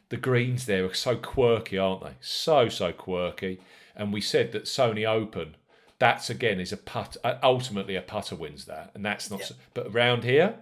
[0.09, 2.13] the greens there are so quirky, aren't they?
[2.21, 3.59] So so quirky.
[3.95, 5.55] And we said that Sony Open,
[5.99, 7.17] that's again is a putt.
[7.23, 9.43] uh, Ultimately, a putter wins that, and that's not.
[9.43, 10.55] so- But around here,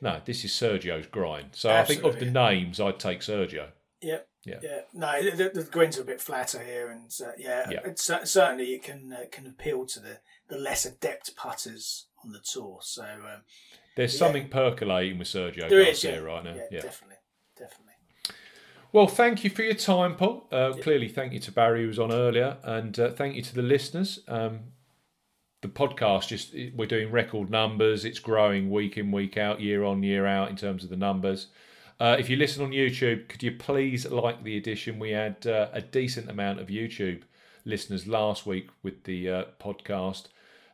[0.00, 1.50] no, this is Sergio's grind.
[1.52, 3.68] So I think of the names, I'd take Sergio.
[4.00, 4.20] Yeah.
[4.44, 4.60] Yeah.
[4.62, 7.80] Yeah, no, the, the greens are a bit flatter here, and uh, yeah, Yeah.
[7.84, 12.32] It's, uh, certainly it can uh, can appeal to the, the less adept putters on
[12.32, 12.78] the tour.
[12.82, 13.42] So um,
[13.96, 14.18] There's Yeah.
[14.20, 16.54] something percolating with Sergio there is, Garcia yeah, right now.
[16.54, 16.80] yeah, Yeah.
[18.92, 20.46] Well, thank you for your time, Paul.
[20.50, 23.54] Uh, Clearly, thank you to Barry who was on earlier, and uh, thank you to
[23.54, 24.20] the listeners.
[24.28, 24.60] Um,
[25.60, 28.04] the podcast just we're doing record numbers.
[28.04, 31.48] It's growing week in, week out, year on, year out in terms of the numbers.
[32.00, 34.98] Uh, if you listen on YouTube, could you please like the edition?
[34.98, 37.22] We had uh, a decent amount of YouTube
[37.64, 40.26] listeners last week with the uh, podcast,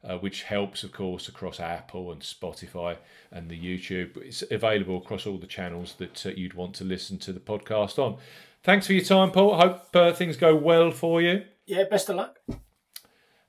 [0.05, 2.97] uh, which helps, of course, across Apple and Spotify
[3.33, 4.17] and the YouTube.
[4.19, 7.99] It's available across all the channels that uh, you'd want to listen to the podcast
[7.99, 8.19] on.
[8.63, 9.57] Thanks for your time, Paul.
[9.57, 11.45] Hope uh, things go well for you.
[11.67, 12.39] Yeah, best of luck.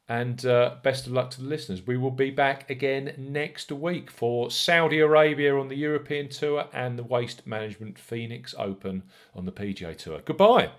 [0.08, 1.86] And uh, best of luck to the listeners.
[1.86, 6.98] We will be back again next week for Saudi Arabia on the European Tour and
[7.00, 9.04] the Waste Management Phoenix Open
[9.34, 10.22] on the PGA Tour.
[10.24, 10.70] Goodbye.